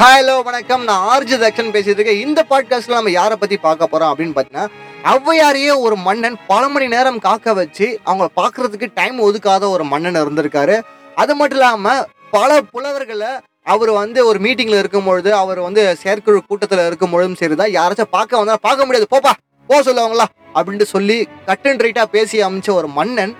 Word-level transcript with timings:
Hello 0.00 0.42
வணக்கம். 0.42 0.82
நான் 0.84 1.04
RJ 1.12 1.36
Dakshan 1.42 1.70
பேசிட்டு 1.74 1.92
இருக்கேன். 1.92 2.20
இந்த 2.26 2.44
பாட்காஸ்ட்ல 2.50 2.88
நம்ம 2.88 3.10
யாரை 3.10 3.36
பத்தி 3.36 3.56
பார்க்க 3.56 3.88
போறோம் 3.92 4.10
அப்படின்னு 4.10 4.34
பார்த்தீங்கன்னா 4.34 4.66
ஔவையாரையே 5.04 5.78
ஒரு 5.78 5.96
மன்னன் 5.96 6.36
பல 6.46 6.68
மணி 6.68 6.86
நேரம் 6.86 7.18
காக்க 7.18 7.52
வச்சு 7.52 7.98
அவங்கள 8.06 8.26
பார்க்கறதுக்கு 8.36 8.90
டைம் 8.94 9.22
ஒதுக்காத 9.22 9.68
ஒரு 9.68 9.84
மன்னன் 9.84 10.14
இருந்திருக்காரு. 10.14 10.80
அது 11.14 11.34
மட்டும் 11.34 11.58
இல்லாம 11.58 12.04
பல 12.30 12.60
புலவர்களை 12.60 13.28
அவர் 13.62 13.90
வந்து 13.90 14.26
ஒரு 14.26 14.38
மீட்டிங்ல 14.38 14.78
இருக்கும் 14.78 15.04
பொழுது 15.04 15.34
அவர் 15.34 15.60
வந்து 15.60 15.96
செயற்குழு 15.96 16.42
கூட்டத்தில் 16.48 16.86
இருக்கும் 16.86 17.10
பொழுதும் 17.10 17.34
சரிதான். 17.34 17.70
யாராச்சும் 17.70 18.10
பார்க்க 18.10 18.36
வந்தா 18.36 18.56
பார்க்க 18.60 18.86
முடியாது. 18.86 19.08
போப்பா 19.16 19.32
போ 19.66 19.80
சொல்லுவாங்களா? 19.80 20.24
அப்படின்ட்டு 20.54 20.82
சொல்லி 20.82 21.28
கட் 21.46 21.76
ரைட்டா 21.84 22.04
பேசி 22.04 22.42
அமைச்ச 22.42 22.70
ஒரு 22.70 22.88
மன்னன். 22.88 23.36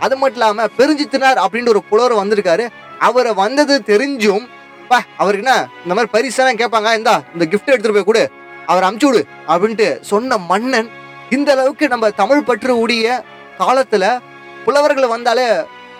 அது 0.00 0.16
மட்டும் 0.16 0.40
இல்லாம 0.40 0.68
பெருஞ்சித்தினார் 0.78 1.42
அப்படின்ற 1.46 1.68
ஒரு 1.68 1.82
புலவர் 1.82 2.20
வந்திருக்காரு. 2.22 2.68
அவரை 2.98 3.32
வந்தது 3.32 3.82
தெரிஞ்சும் 3.86 4.46
பா 4.88 4.98
அவருக்கு 5.16 5.46
என்ன 5.46 5.68
இந்த 5.84 5.94
மாதிரி 5.94 6.10
பரிசெல்லாம் 6.14 6.60
கேட்பாங்க 6.62 6.96
இந்தா 6.96 7.14
இந்த 7.32 7.44
கிஃப்ட் 7.44 7.72
எடுத்துட்டு 7.74 7.92
போய் 7.92 8.08
கொடு. 8.10 8.30
அவர் 8.66 8.86
அமுச்சு 8.88 9.06
விடு 9.06 9.24
அப்படின்ட்டு 9.48 10.00
சொன்ன 10.00 10.38
மன்னன் 10.38 10.88
இந்த 11.30 11.52
அளவுக்கு 11.52 11.88
நம்ம 11.88 12.10
தமிழ் 12.10 12.42
பற்று 12.42 12.78
உடைய 12.78 13.24
காலத்துல 13.58 14.18
புலவர்கள் 14.64 15.06
வந்தாலே 15.06 15.46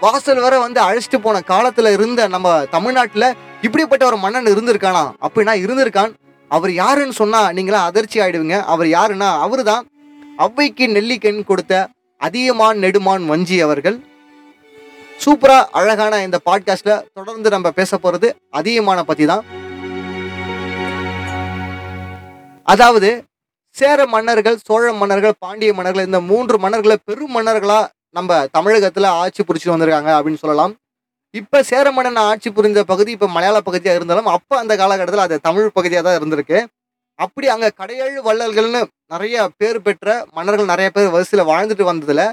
வாசல் 0.00 0.40
வர 0.40 0.58
வந்து 0.58 0.80
அழைச்சிட்டு 0.82 1.18
போன 1.22 1.38
காலத்துல 1.38 1.92
இருந்த 1.92 2.26
நம்ம 2.28 2.64
தமிழ்நாட்டுல 2.70 3.34
இப்படிப்பட்ட 3.62 4.06
ஒரு 4.06 4.16
மன்னன் 4.16 4.44
இருந்திருக்கானா? 4.44 5.04
அப்படின்னா 5.22 5.54
இருந்திருக்கான். 5.64 6.12
அவர் 6.48 6.72
யாருன்னு 6.72 7.12
சொன்னா 7.12 7.52
நீங்களா 7.52 7.84
அதிர்ச்சி 7.84 8.20
ஆயிடுவீங்க. 8.20 8.62
அவர் 8.62 8.86
யாருன்னா 8.86 9.30
அவருதான். 9.44 9.82
அவ்வைக்கு 10.38 10.86
நெல்லிக்கண் 10.88 11.44
கொடுத்த 11.44 11.88
அதியமான் 12.18 12.78
நெடுமான் 12.78 13.26
வஞ்சி 13.26 13.60
அவர்கள். 13.60 13.96
சூப்பரா 15.24 15.64
அழகான 15.70 16.22
இந்த 16.22 16.40
பாட்காஸ்ட்ல 16.44 16.92
தொடர்ந்து 17.14 17.50
நம்ம 17.50 17.70
பேச 17.70 17.96
போறது 17.96 18.28
அதிகமான 18.50 19.04
பத்தி 19.04 19.26
தான். 19.26 19.44
அதாவது 22.62 23.24
சேர 23.76 24.06
மன்னர்கள் 24.06 24.58
சோழ 24.66 24.92
மன்னர்கள் 24.92 25.34
பாண்டிய 25.38 25.74
மன்னர்கள் 25.74 26.04
இந்த 26.04 26.20
மூன்று 26.20 26.58
மன்னர்களை 26.58 26.96
பெரும் 27.04 27.34
மன்னர்களா 27.36 27.88
நம்ம 28.10 28.46
தமிழகத்துல 28.58 29.06
ஆட்சி 29.06 29.42
புரிச்சு 29.42 29.68
வந்திருக்காங்க 29.68 30.10
அப்படின்னு 30.18 30.34
சொல்லலாம். 30.34 30.74
இப்ப 31.30 31.62
சேர 31.62 31.90
மன்னன் 31.90 32.16
ஆட்சி 32.16 32.50
புரிந்த 32.50 32.84
பகுதி 32.84 33.10
இப்ப 33.10 33.28
மலையாள 33.28 33.60
பகுதியா 33.66 33.94
இருந்தாலும் 33.94 34.26
அப்ப 34.26 34.58
அந்த 34.58 34.76
காலகட்டத்தில் 34.76 35.26
அது 35.26 35.40
தமிழ் 35.40 35.70
பகுதியா 35.74 36.02
தான் 36.02 36.18
இருந்திருக்கு. 36.20 36.66
அப்படி 37.14 37.48
அங்க 37.48 37.70
கடையேழு 37.70 38.20
வள்ளல்கள்னு 38.22 38.86
நிறைய 39.06 39.48
பேர் 39.56 39.82
பெற்ற 39.82 40.26
மன்னர்கள் 40.32 40.66
நிறைய 40.66 40.90
பேர் 40.90 41.08
வரிசையில் 41.08 41.48
வாழ்ந்துட்டு 41.48 41.84
வந்ததுல 41.90 42.32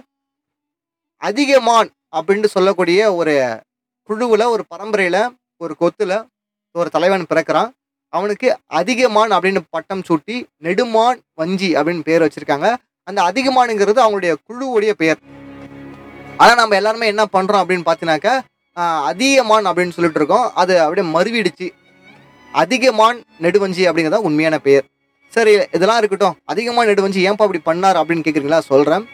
அதிகமான் 1.22 1.90
அப்படின்னு 2.18 2.48
சொல்லக்கூடிய 2.56 3.00
ஒரு 3.20 3.34
குழுவில் 4.10 4.52
ஒரு 4.54 4.64
பரம்பரையில் 4.74 5.22
ஒரு 5.64 5.74
கொத்தில் 5.82 6.18
ஒரு 6.80 6.90
தலைவன் 6.96 7.30
பிறக்கிறான். 7.32 7.70
அவனுக்கு 8.14 8.48
அதிகமான் 8.80 9.32
அப்படின்னு 9.36 9.62
பட்டம் 9.76 10.04
சூட்டி 10.08 10.36
நெடுமான் 10.66 11.20
வஞ்சி 11.40 11.70
அப்படின்னு 11.80 12.04
பேர் 12.10 12.26
வச்சிருக்காங்க. 12.26 12.68
அந்த 13.10 13.20
அதிகமானுங்கிறது 13.30 14.00
அவங்களுடைய 14.04 14.34
குழுவுடைய 14.48 14.92
பெயர். 15.02 15.20
ஆனால் 16.42 16.60
நம்ம 16.60 16.76
எல்லாருமே 16.82 17.10
என்ன 17.14 17.24
பண்ணுறோம் 17.36 17.62
அப்படின்னு 17.64 17.88
பார்த்தீங்கன்னாக்கா 17.88 18.36
அதிகமான் 19.10 19.68
அப்படின்னு 19.70 19.96
சொல்லிட்டு 19.98 20.20
இருக்கோம். 20.22 20.48
அது 20.62 20.74
அப்படியே 20.86 21.06
மறுவிடுச்சு. 21.16 21.68
அதிகமான் 22.62 23.20
நெடுவஞ்சி 23.44 23.84
அப்படிங்கிறது 23.88 24.28
உண்மையான 24.30 24.58
பெயர். 24.68 24.86
சரி 25.36 25.54
இதெல்லாம் 25.76 26.00
இருக்கட்டும். 26.02 26.36
அதிகமான 26.52 26.88
நெடுவஞ்சி 26.92 27.22
ஏன்பா 27.28 27.46
அப்படி 27.46 27.62
பண்ணார் 27.70 28.00
அப்படின்னு 28.02 28.26
கேட்குறீங்களா 28.26 28.60
சொல்கிறேன் 28.72 29.06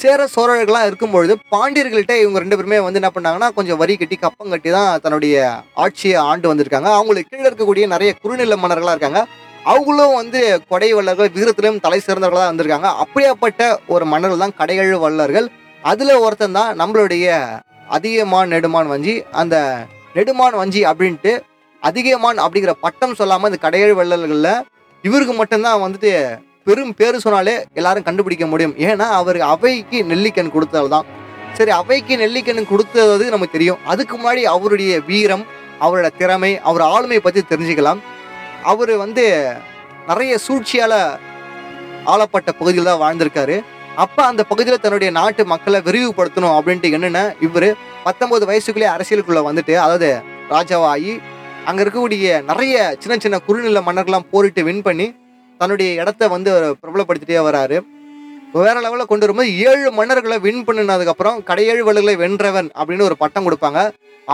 சேர 0.00 0.20
சோழர்கள்லாம் 0.34 0.86
இருக்கும்பொழுது 0.88 1.34
பாண்டியர்கள்ட்ட 1.52 2.14
இவங்க 2.22 2.38
ரெண்டு 2.42 2.56
பேருமே 2.58 2.78
வந்து 2.86 3.00
என்ன 3.00 3.10
பண்ணாங்கன்னா 3.14 3.48
கொஞ்சம் 3.58 3.78
வரி 3.82 3.94
கட்டி 4.00 4.16
கப்பம் 4.24 4.52
கட்டி 4.54 4.70
தான் 4.76 5.00
தன்னுடைய 5.04 5.36
ஆட்சியை 5.84 6.18
ஆண்டு 6.30 6.50
வந்திருக்காங்க. 6.50 6.90
அவங்களுக்கு 6.98 7.30
கீழே 7.30 7.48
இருக்கக்கூடிய 7.50 7.86
நிறைய 7.94 8.10
குறுநில 8.22 8.56
மன்னர்களாக 8.62 8.94
இருக்காங்க. 8.96 9.22
அவங்களும் 9.72 10.16
வந்து 10.20 10.40
கொடை 10.70 10.88
வள்ளர்கள் 10.96 11.30
வீரத்திலும் 11.36 11.80
தலை 11.84 12.00
சிறந்தவர்களாக 12.06 12.50
வந்திருக்காங்க. 12.50 12.90
அப்படியாப்பட்ட 13.04 13.62
ஒரு 13.94 14.04
மன்னர்கள் 14.12 14.44
தான் 14.44 14.56
கடையழு 14.60 14.98
வல்லர்கள் 15.04 15.46
அதில் 15.82 16.22
ஒருத்தன் 16.24 16.58
தான் 16.58 16.70
நம்மளுடைய 16.80 17.26
அதிகமான் 17.96 18.52
நெடுமான் 18.54 18.92
வஞ்சி. 18.94 19.14
அந்த 19.40 19.56
நெடுமான் 20.16 20.58
வஞ்சி 20.60 20.82
அப்படின்ட்டு 20.90 21.32
அதிகமான் 21.82 22.38
அப்படிங்கிற 22.44 22.74
பட்டம் 22.84 23.18
சொல்லாமல் 23.20 23.50
இந்த 23.50 23.60
கடையழு 23.64 23.94
வள்ளல்களில் 24.00 24.52
இவருக்கு 25.04 25.34
மட்டும்தான் 25.40 25.82
வந்துட்டு 25.82 26.12
பெரும் 26.66 26.94
பேர் 26.98 27.24
சொன்னாலே 27.24 27.54
எல்லாரும் 27.78 28.06
கண்டுபிடிக்க 28.08 28.46
முடியும். 28.52 28.74
ஏன்னா 28.88 29.06
அவர் 29.20 29.38
அவைக்கு 29.52 29.98
நெல்லிக்கண் 30.10 30.54
கொடுத்தது 30.56 30.88
தான் 30.94 31.06
சரி 31.58 31.72
அவைக்கு 31.80 32.14
நெல்லிக்கண் 32.22 32.70
கொடுத்தது 32.72 33.24
நமக்கு 33.34 33.56
தெரியும். 33.56 33.80
அதுக்கு 33.92 34.14
முன்னாடி 34.16 34.42
அவருடைய 34.54 34.92
வீரம் 35.10 35.44
அவரோட 35.84 36.08
திறமை 36.20 36.52
அவர் 36.68 36.84
ஆளுமை 36.94 37.18
பற்றி 37.26 37.40
தெரிஞ்சுக்கலாம். 37.52 38.00
அவர் 38.72 38.92
வந்து 39.04 39.24
நிறைய 40.10 40.32
சூழ்ச்சியால் 40.46 40.98
ஆளப்பட்ட 42.12 42.50
பகுதியில் 42.58 42.88
தான் 42.90 43.02
வாழ்ந்திருக்காரு. 43.04 43.56
அப்போ 44.04 44.22
அந்த 44.30 44.42
பகுதியில் 44.50 44.82
தன்னுடைய 44.84 45.10
நாட்டு 45.18 45.42
மக்களை 45.52 45.78
விரிவுபடுத்தணும் 45.86 46.56
அப்படின்ட்டு 46.56 46.88
என்னென்ன 46.96 47.20
இவர் 47.46 47.68
பத்தொன்பது 48.06 48.44
வயசுக்குள்ளே 48.50 48.88
அரசியலுக்குள்ளே 48.94 49.42
வந்துட்டு 49.48 49.74
அதாவது 49.84 50.10
ராஜாவாகி 50.54 51.14
அங்கே 51.68 51.80
இருக்கக்கூடிய 51.84 52.34
நிறைய 52.50 52.74
சின்ன 53.02 53.14
சின்ன 53.24 53.38
குறுநில 53.46 53.80
மன்னர்கள்லாம் 53.86 54.28
போரிட்டு 54.32 54.62
வின் 54.68 54.84
பண்ணி 54.88 55.06
தன்னுடைய 55.58 56.00
இடத்த 56.00 56.28
வந்து 56.34 56.50
பிரபலப்படுத்திட்டே 56.80 57.38
வராரு. 57.48 57.78
வேற 58.52 58.74
லெவலில் 58.84 59.10
கொண்டு 59.10 59.24
வரும்போது 59.26 59.50
ஏழு 59.70 59.88
மன்னர்களை 59.96 60.36
வின் 60.44 60.62
பண்ணினதுக்கப்புறம் 60.66 61.38
கடையேழு 61.48 61.82
வள்ளல்களை 61.88 62.14
வென்றவன் 62.22 62.68
அப்படின்னு 62.78 63.06
ஒரு 63.08 63.16
பட்டம் 63.22 63.46
கொடுப்பாங்க. 63.46 63.80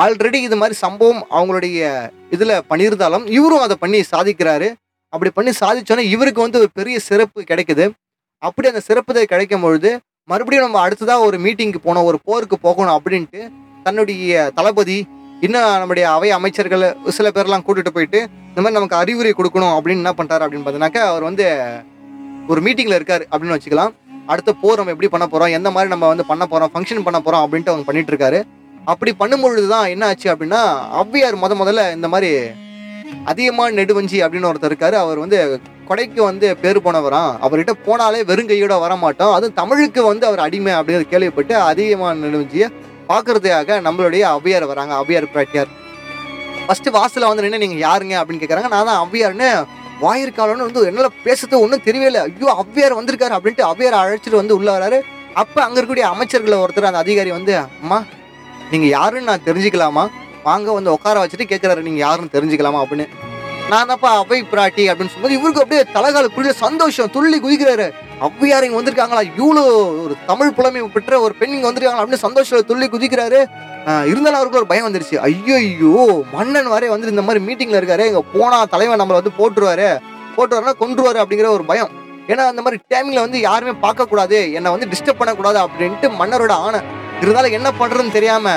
ஆல்ரெடி 0.03 0.39
இது 0.49 0.57
மாதிரி 0.61 0.75
சம்பவம் 0.85 1.23
அவங்களுடைய 1.37 1.89
இதில் 2.35 2.55
பண்ணியிருந்தாலும் 2.71 3.25
இவரும் 3.39 3.65
அதை 3.67 3.77
பண்ணி 3.81 4.01
சாதிக்கிறாரு. 4.13 4.69
அப்படி 5.13 5.31
பண்ணி 5.39 5.53
சாதிச்சோன்னே 5.61 6.05
இவருக்கு 6.15 6.41
வந்து 6.41 6.61
ஒரு 6.63 6.71
பெரிய 6.79 6.99
சிறப்பு 7.09 7.41
கிடைக்குது. 7.51 7.87
அப்படி 8.43 8.69
அந்த 8.69 8.83
சிறப்பு 8.89 9.27
கிடைக்கும் 9.33 9.65
பொழுது 9.67 9.91
மறுபடியும் 10.31 10.67
நம்ம 10.67 10.81
அடுத்ததாக 10.87 11.27
ஒரு 11.29 11.39
மீட்டிங்க்கு 11.45 11.81
போனோம் 11.87 12.09
ஒரு 12.11 12.19
போருக்கு 12.25 12.57
போகணும் 12.67 12.97
அப்படின்ட்டு 12.99 13.41
தன்னுடைய 13.87 14.51
தளபதி 14.55 14.99
இன்னும் 15.47 15.65
நம்முடைய 15.83 16.05
அவை 16.17 16.29
அமைச்சர்கள் 16.37 16.83
சில 17.17 17.29
பேர்லாம் 17.37 17.65
கூட்டிகிட்டு 17.67 17.93
போயிட்டு 17.95 18.19
இந்த 18.51 18.61
மாதிரி 18.61 18.77
நமக்கு 18.77 18.97
அறிவுரை 18.99 19.31
கொடுக்கணும் 19.39 19.73
அப்படின்னு 19.77 20.03
என்ன 20.03 20.13
பண்ணிட்டாரு 20.19 20.45
அப்படின்னு 20.45 20.65
பார்த்தீங்கன்னாக்கா 20.65 21.03
அவர் 21.13 21.25
வந்து 21.29 21.47
ஒரு 22.53 22.61
மீட்டிங்கில் 22.65 22.97
இருக்கார் 22.99 23.25
அப்படின்னு 23.31 23.57
வச்சுக்கலாம். 23.57 23.93
அடுத்த 24.33 24.51
போர் 24.61 24.79
நம்ம 24.81 24.93
எப்படி 24.95 25.09
பண்ண 25.15 25.27
போகிறோம் 25.33 25.55
எந்த 25.59 25.69
மாதிரி 25.75 25.91
நம்ம 25.95 26.09
வந்து 26.13 26.27
பண்ண 26.29 26.45
போகிறோம் 26.53 26.71
ஃபங்க்ஷன் 26.75 27.07
பண்ண 27.07 27.19
போகிறோம் 27.25 27.43
அப்படின்ட்டு 27.45 27.73
அவங்க 27.73 27.87
பண்ணிட்டு 27.89 28.13
இருக்காரு. 28.15 28.41
அப்படி 28.93 29.11
பண்ணும்பொழுது 29.23 29.67
தான் 29.75 29.89
என்ன 29.95 30.05
ஆச்சு 30.11 30.29
அப்படின்னா 30.35 30.61
ஔவையார் 31.01 31.41
முத 31.43 31.57
முதல்ல 31.63 31.83
இந்த 31.97 32.11
மாதிரி 32.15 32.31
அதிகமான 33.33 33.75
நெடுவஞ்சி 33.81 34.21
அப்படின்னு 34.27 34.51
ஒருத்தர் 34.53 34.73
இருக்காரு. 34.73 34.99
அவர் 35.05 35.23
வந்து 35.25 35.41
கொடைக்கு 35.89 36.21
வந்து 36.31 36.47
பேர் 36.63 36.85
போனவராம். 36.87 37.33
அவர்கிட்ட 37.47 37.75
போனாலே 37.89 38.23
வெறுங்கையோட 38.31 38.77
வர 38.87 38.93
மாட்டோம் 39.05 39.35
அதுவும் 39.39 39.59
தமிழுக்கு 39.61 40.03
வந்து 40.13 40.27
அவர் 40.31 40.47
அடிமை 40.47 40.75
அப்படிங்கிறது 40.79 41.13
கேள்விப்பட்டு 41.15 41.57
அதிகமான 41.71 42.15
நெடுவஞ்சியை 42.27 42.69
பார்க்கறதுக்காக 43.13 43.79
நம்மளுடைய 43.87 44.25
அவ்வியார் 44.35 44.71
வராங்க 44.73 44.95
அவ்வியார் 45.03 45.33
பிராட்டியார் 45.35 45.71
ஃபர்ஸ்ட் 46.67 46.91
வாசலில் 46.97 47.29
வந்து 47.29 47.45
நின்று 47.45 47.63
நீங்க 47.63 47.79
யாருங்க 47.87 48.15
அப்படின்னு 48.19 48.43
கேட்குறாங்க 48.43 48.71
நான் 48.75 48.89
தான் 48.91 49.01
அவ்வியார்னு 49.05 49.49
வாயிருக்காலன்னு 50.05 50.67
வந்து 50.67 50.81
என்னால் 50.91 51.17
பேசுறது 51.25 51.57
ஒன்றும் 51.65 51.83
தெரியவே 51.87 52.07
இல்லை. 52.11 52.23
ஐயோ 52.29 52.49
அவ்வியார் 52.63 52.99
வந்திருக்காரு 52.99 53.35
அப்படின்ட்டு 53.37 53.65
அவ்வியார் 53.69 53.97
அழைச்சிட்டு 53.99 54.41
வந்து 54.41 54.57
உள்ள 54.59 54.69
வராரு. 54.77 54.99
அப்போ 55.41 55.59
அங்கே 55.65 55.77
இருக்கக்கூடிய 55.77 56.07
அமைச்சர்களை 56.13 56.57
ஒருத்தர் 56.63 56.89
அந்த 56.89 57.03
அதிகாரி 57.05 57.31
வந்து 57.37 57.53
அம்மா 57.59 57.99
நீங்கள் 58.73 58.93
யாருன்னு 58.97 59.31
நான் 59.31 59.47
தெரிஞ்சுக்கலாமா? 59.49 60.05
வாங்க 60.49 60.73
வந்து 60.73 60.95
உட்கார 60.97 61.21
வச்சுட்டு 61.23 61.47
கேட்குறாரு 61.53 61.87
நீங்கள் 61.89 62.05
யாருன்னு 62.07 62.35
தெரிஞ்சுக்கலாமா? 62.37 62.81
அப்படின்னு. 62.85 63.07
நான் 63.71 63.89
தான்ப்பா 63.91 64.11
அவை 64.21 64.39
பிராட்டி 64.53 64.85
அப்படின்னு 64.89 65.13
சொல்லும்போது 65.13 65.37
இவருக்கு 65.39 65.63
அப்படியே 65.63 65.83
தலைகால 65.97 66.29
குளிர 66.35 66.53
சந்தோஷம் 66.53 67.11
துள்ளி 67.11 67.39
குதிக்கிறாரு. 67.41 67.87
அவ்வியார் 68.27 68.67
இங்க 68.67 68.79
வந்திருக்காங்களா? 68.81 69.23
இவ்வளோ 69.41 69.63
ஒரு 70.05 70.15
தமிழ் 70.27 70.53
புலமை 70.57 70.83
பெற்ற 70.97 71.21
ஒரு 71.21 71.35
பெண் 71.35 71.55
இங்க 71.57 71.67
வந்திருக்காங்களா? 71.71 72.03
அப்படின்னு 72.03 72.27
சந்தோஷம் 72.27 72.67
துள்ளி 72.71 72.87
குதிக்கிறாரு. 72.89 73.41
இருந்தாலும் 74.11 74.39
அவருக்கு 74.41 74.61
ஒரு 74.61 74.69
பயம் 74.73 74.87
வந்துருச்சு. 74.89 75.17
ஐயோ 75.29 75.55
ஐயோ 75.55 76.25
மன்னன் 76.33 76.69
வரை 76.69 76.89
வந்து 76.89 77.13
இந்த 77.15 77.23
மாதிரி 77.23 77.41
மீட்டிங்ல 77.49 77.81
இருக்காரு. 77.81 78.05
இங்க 78.11 78.23
போனா 78.35 78.65
தலைவன் 78.75 79.01
நம்மளை 79.03 79.19
வந்து 79.21 79.37
போட்டுருவாரு. 79.41 79.89
போட்டுருவாருன்னா 80.37 80.77
கொன்றுவாரு 80.83 81.21
அப்படிங்கிற 81.23 81.51
ஒரு 81.59 81.65
பயம். 81.65 81.91
ஏன்னா 82.29 82.45
அந்த 82.53 82.63
மாதிரி 82.63 82.81
டைமிங்ல 82.93 83.25
வந்து 83.27 83.41
யாருமே 83.49 83.73
பார்க்க 83.87 84.07
கூடாது 84.07 84.53
என்னை 84.53 84.71
வந்து 84.71 84.91
டிஸ்டர்ப் 84.93 85.21
பண்ணக்கூடாது 85.21 85.59
அப்படின்ட்டு 85.65 86.11
மன்னரோட 86.21 86.53
ஆணை. 86.67 86.81
இருந்தாலும் 87.21 87.57
என்ன 87.59 87.69
பண்றதுன்னு 87.81 88.17
தெரியாம 88.19 88.55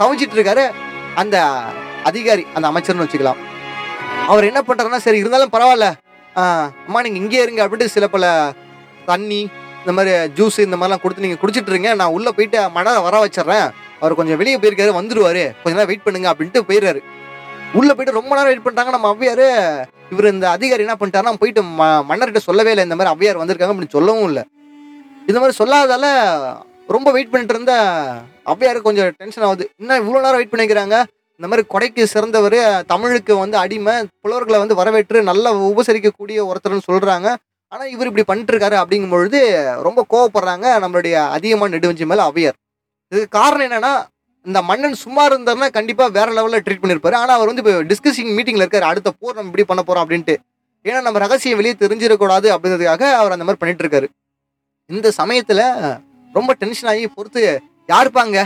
தவிச்சிட்டு 0.00 0.38
இருக்காரு 0.38 0.66
அந்த 1.14 1.36
அதிகாரி 2.10 2.46
அந்த 2.54 2.66
அமைச்சர்னு 2.70 3.06
வச்சுக்கலாம். 3.06 3.40
அவர் 4.30 4.48
என்ன 4.50 4.60
பண்ணுறாருன்னா 4.60 4.96
சரி 4.96 5.18
இருந்தாலும் 5.18 5.52
பரவாயில்ல. 5.52 5.86
அம்மா 6.86 7.02
நீங்கள் 7.04 7.22
இங்கே 7.22 7.42
இருங்க 7.42 7.66
அப்படின்ட்டு 7.66 7.94
சில 7.94 8.06
பல 8.08 8.24
தண்ணி 9.06 9.40
இந்த 9.82 9.92
மாதிரி 9.96 10.12
ஜூஸ் 10.38 10.58
இந்த 10.64 10.76
மாதிரிலாம் 10.76 11.02
கொடுத்து 11.02 11.24
நீங்கள் 11.24 11.40
குடிச்சிட்டு 11.42 11.72
இருங்க. 11.72 11.94
நான் 11.94 12.14
உள்ளே 12.16 12.30
போயிட்டு 12.36 12.70
மழை 12.70 12.92
வர 12.98 13.24
வச்சிட்றேன். 13.24 13.66
அவர் 14.00 14.14
கொஞ்சம் 14.14 14.36
வெளியே 14.36 14.56
போயிருக்காரு 14.56 14.92
வந்துடுவார் 15.00 15.42
கொஞ்ச 15.62 15.74
நேரம் 15.76 15.86
வெயிட் 15.86 16.02
பண்ணுங்க 16.02 16.28
அப்படின்ட்டு 16.32 16.66
போயிடுறாரு. 16.68 17.00
உள்ளே 17.74 17.92
போயிட்டு 17.94 18.18
ரொம்ப 18.20 18.32
நேரம் 18.34 18.50
வெயிட் 18.50 18.64
பண்ணிட்டாங்க. 18.66 18.90
நம்ம 18.90 19.08
அவ்வியார் 19.08 19.46
இவர் 20.10 20.32
இந்த 20.32 20.50
அதிகாரி 20.50 20.82
என்ன 20.82 20.96
பண்ணிட்டாருன்னா 21.00 21.32
போயிட்டு 21.42 21.62
ம- 21.80 22.04
மன்னர்கிட்ட 22.08 22.40
சொல்லவே 22.48 22.70
இல்லை 22.70 22.84
இந்த 22.84 22.96
மாதிரி 22.96 23.12
அவ்வியார் 23.14 23.40
வந்திருக்காங்க 23.42 23.74
அப்படின்னு 23.74 23.96
சொல்லவும் 23.98 24.28
இல்லை. 24.28 24.42
இந்த 25.26 25.38
மாதிரி 25.40 25.58
சொல்லாதால 25.60 26.06
ரொம்ப 26.88 27.10
வெயிட் 27.10 27.30
பண்ணிட்டு 27.30 27.54
இருந்த 27.54 27.74
அவ்வியாருக்கு 28.46 28.88
கொஞ்சம் 28.88 29.10
டென்ஷன் 29.16 29.44
ஆகுது. 29.44 29.70
என்ன 29.80 29.98
இவ்வளோ 30.00 30.22
நேரம் 30.26 30.40
வெயிட் 30.40 30.54
பண்ணிக்கிறாங்க. 30.54 30.96
இந்த 31.40 31.48
மாதிரி 31.50 31.62
கொடைக்கு 31.72 32.02
சிறந்தவர் 32.12 32.56
தமிழுக்கு 32.90 33.32
வந்து 33.42 33.56
அடிமை 33.60 33.92
புலவர்களை 34.22 34.58
வந்து 34.62 34.74
வரவேற்று 34.80 35.18
நல்லா 35.28 35.50
உபசரிக்கக்கூடிய 35.68 36.38
ஒருத்தர்னு 36.48 36.86
சொல்கிறாங்க 36.88 37.28
ஆனால் 37.72 37.90
இவர் 37.94 38.08
இப்படி 38.10 38.24
பண்ணிட்டுருக்காரு 38.30 38.76
அப்படிங்கும் 38.80 39.14
பொழுது 39.14 39.40
ரொம்ப 39.86 40.00
கோவப்படுறாங்க 40.12 40.66
நம்மளுடைய 40.82 41.14
அதிகமான 41.36 41.72
நெடுவஞ்சி 41.74 42.06
மேலே 42.10 42.22
அவையர். 42.30 42.56
இதுக்கு 43.12 43.30
காரணம் 43.38 43.66
என்னென்னா 43.68 43.92
இந்த 44.46 44.60
மன்னன் 44.70 44.98
சும்மா 45.04 45.22
இருந்தாருன்னா 45.30 45.68
கண்டிப்பாக 45.78 46.14
வேற 46.18 46.28
லெவலில் 46.38 46.64
ட்ரீட் 46.66 46.82
பண்ணியிருப்பாரு 46.82 47.18
ஆனால் 47.20 47.36
அவர் 47.38 47.50
வந்து 47.50 47.64
இப்போ 47.64 47.74
டிஸ்கஸிங் 47.92 48.30
மீட்டிங்கில் 48.36 48.64
இருக்கார். 48.64 48.88
அடுத்த 48.90 49.14
போர் 49.20 49.36
நம்ம 49.38 49.50
இப்படி 49.50 49.66
பண்ண 49.70 49.82
போகிறோம் 49.84 50.04
அப்படின்ட்டு. 50.04 50.36
ஏன்னா 50.84 51.00
நம்ம 51.06 51.24
ரகசியம் 51.24 51.58
வெளியே 51.62 51.74
தெரிஞ்சிடக்கூடாது 51.84 52.48
அப்படிங்கிறதுக்காக 52.54 53.06
அவர் 53.20 53.36
அந்த 53.36 53.46
மாதிரி 53.46 53.62
பண்ணிட்டு 53.62 53.84
இருக்காரு 53.86 54.06
இந்த 54.90 55.08
சமயத்தில் 55.20 55.64
ரொம்ப 56.34 56.50
டென்ஷன் 56.62 56.92
ஆகி 56.94 57.08
பொறுத்து 57.16 57.42
யாருப்பாங்க 57.92 58.38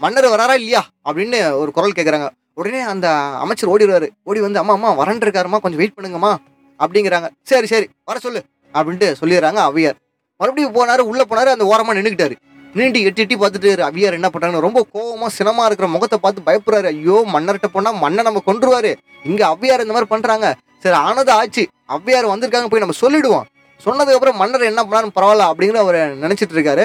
மன்னர் 0.00 0.32
வராரா 0.34 0.54
இல்லையா? 0.60 0.80
அப்படின்னு 1.08 1.38
ஒரு 1.62 1.70
குரல் 1.76 1.96
கேட்குறாங்க 1.96 2.28
உடனே 2.60 2.80
அந்த 2.92 3.08
அமைச்சர் 3.44 3.72
ஓடிடுவாரு 3.72 4.08
ஓடி 4.28 4.40
வந்து 4.46 4.60
அம்மா 4.62 4.74
அம்மா 4.78 4.90
வரன் 5.00 5.24
இருக்காருமா 5.24 5.58
கொஞ்சம் 5.64 5.80
வெயிட் 5.80 5.96
பண்ணுங்கம்மா 5.96 6.32
அப்படிங்கிறாங்க. 6.80 7.28
சரி 7.50 7.66
சரி 7.72 7.86
வர 8.08 8.18
சொல்லு 8.26 8.40
அப்படின்ட்டு 8.74 9.08
சொல்லிடுறாங்க 9.20 9.60
அவ்வியார் 9.68 9.98
மறுபடியும் 10.40 10.76
போனார் 10.76 11.02
உள்ளே 11.10 11.24
போனார் 11.30 11.54
அந்த 11.54 11.64
ஓரமாக 11.72 11.96
நின்றுக்கிட்டாரு 11.98 12.36
நின்றுட்டு 12.74 13.00
எட்டி 13.08 13.22
எட்டி 13.22 13.36
பார்த்துட்டு 13.42 13.70
அவ்வியார் 13.86 14.16
என்ன 14.18 14.28
பண்றாங்க 14.32 14.58
ரொம்ப 14.66 14.80
கோவமாக 14.94 15.30
சினமாக 15.36 15.68
இருக்கிற 15.68 15.86
முகத்தை 15.94 16.18
பார்த்து 16.24 16.46
பயப்படுறாரு. 16.48 16.88
ஐயோ 16.94 17.16
மன்னர்கிட்ட 17.34 17.68
போனால் 17.76 17.98
மண்ணை 18.02 18.22
நம்ம 18.28 18.42
கொண்டுருவாரு 18.48 18.92
இங்கே 19.30 19.44
அவ்வியார் 19.52 19.84
இந்த 19.84 19.94
மாதிரி 19.96 20.10
பண்ணுறாங்க 20.12 20.48
சரி 20.84 20.96
ஆனது 21.06 21.32
ஆச்சு. 21.38 21.62
அவ்வியார் 21.94 22.32
வந்திருக்காங்க 22.32 22.68
போய் 22.72 22.84
நம்ம 22.84 22.96
சொல்லிடுவோம். 23.02 23.46
சொன்னதுக்கப்புறம் 23.80 24.38
மன்னர் 24.42 24.70
என்ன 24.70 24.80
பண்ணாலும் 24.86 25.14
பரவாயில்ல 25.16 25.48
அப்படிங்கிற 25.50 25.78
அவர் 25.84 26.00
நினச்சிட்டு 26.24 26.56
இருக்காரு. 26.56 26.84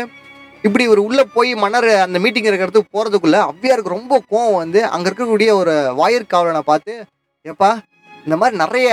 இப்படி 0.64 0.88
ஒரு 0.88 1.04
உள்ளே 1.04 1.24
போய் 1.34 1.56
மன்னர் 1.56 1.90
அந்த 1.90 2.20
மீட்டிங் 2.20 2.44
இருக்கிறதுக்கு 2.44 2.94
போகிறதுக்குள்ளே 2.96 3.40
அவ்வியாருக்கு 3.50 3.96
ரொம்ப 3.98 4.22
கோவம் 4.32 4.56
வந்து 4.56 4.86
அங்கே 4.86 5.10
இருக்கக்கூடிய 5.10 5.54
ஒரு 5.54 5.74
வாயிற்காவலனை 5.98 6.60
பார்த்து 6.60 7.06
ஏப்பா 7.44 7.78
இந்த 8.26 8.38
மாதிரி 8.38 8.58
நிறைய 8.58 8.90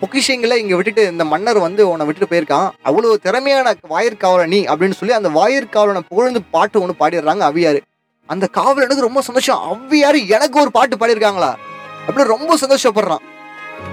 பொக்கிஷங்களை 0.00 0.56
இங்கே 0.56 0.74
விட்டுட்டு 0.74 1.06
இந்த 1.06 1.24
மன்னர் 1.24 1.58
வந்து 1.58 1.90
உன்னை 1.90 2.06
விட்டுட்டு 2.06 2.32
போயிருக்கான். 2.32 2.70
அவ்வளோ 2.84 3.16
திறமையான 3.16 3.74
வாயிற்காவலன் 3.88 4.48
நீ 4.48 4.64
அப்படின்னு 4.64 4.90
சொல்லி 4.90 5.14
அந்த 5.14 5.28
வாயிற்காவலனை 5.28 6.02
புகழ்ந்து 6.08 6.42
பாட்டு 6.42 6.80
ஒன்று 6.80 7.00
பாடிடுறாங்க 7.00 7.38
அவ்வியார். 7.38 7.80
அந்த 8.26 8.48
காவலனுக்கு 8.52 9.06
ரொம்ப 9.08 9.20
சந்தோஷம். 9.20 9.58
அவ்வியார் 9.58 10.26
எனக்கு 10.26 10.60
ஒரு 10.60 10.70
பாட்டு 10.70 10.96
பாடியிருக்காங்களா? 10.96 11.54
அப்படின்னு 12.06 12.22
ரொம்ப 12.22 12.56
சந்தோஷப்படுறான். 12.56 13.24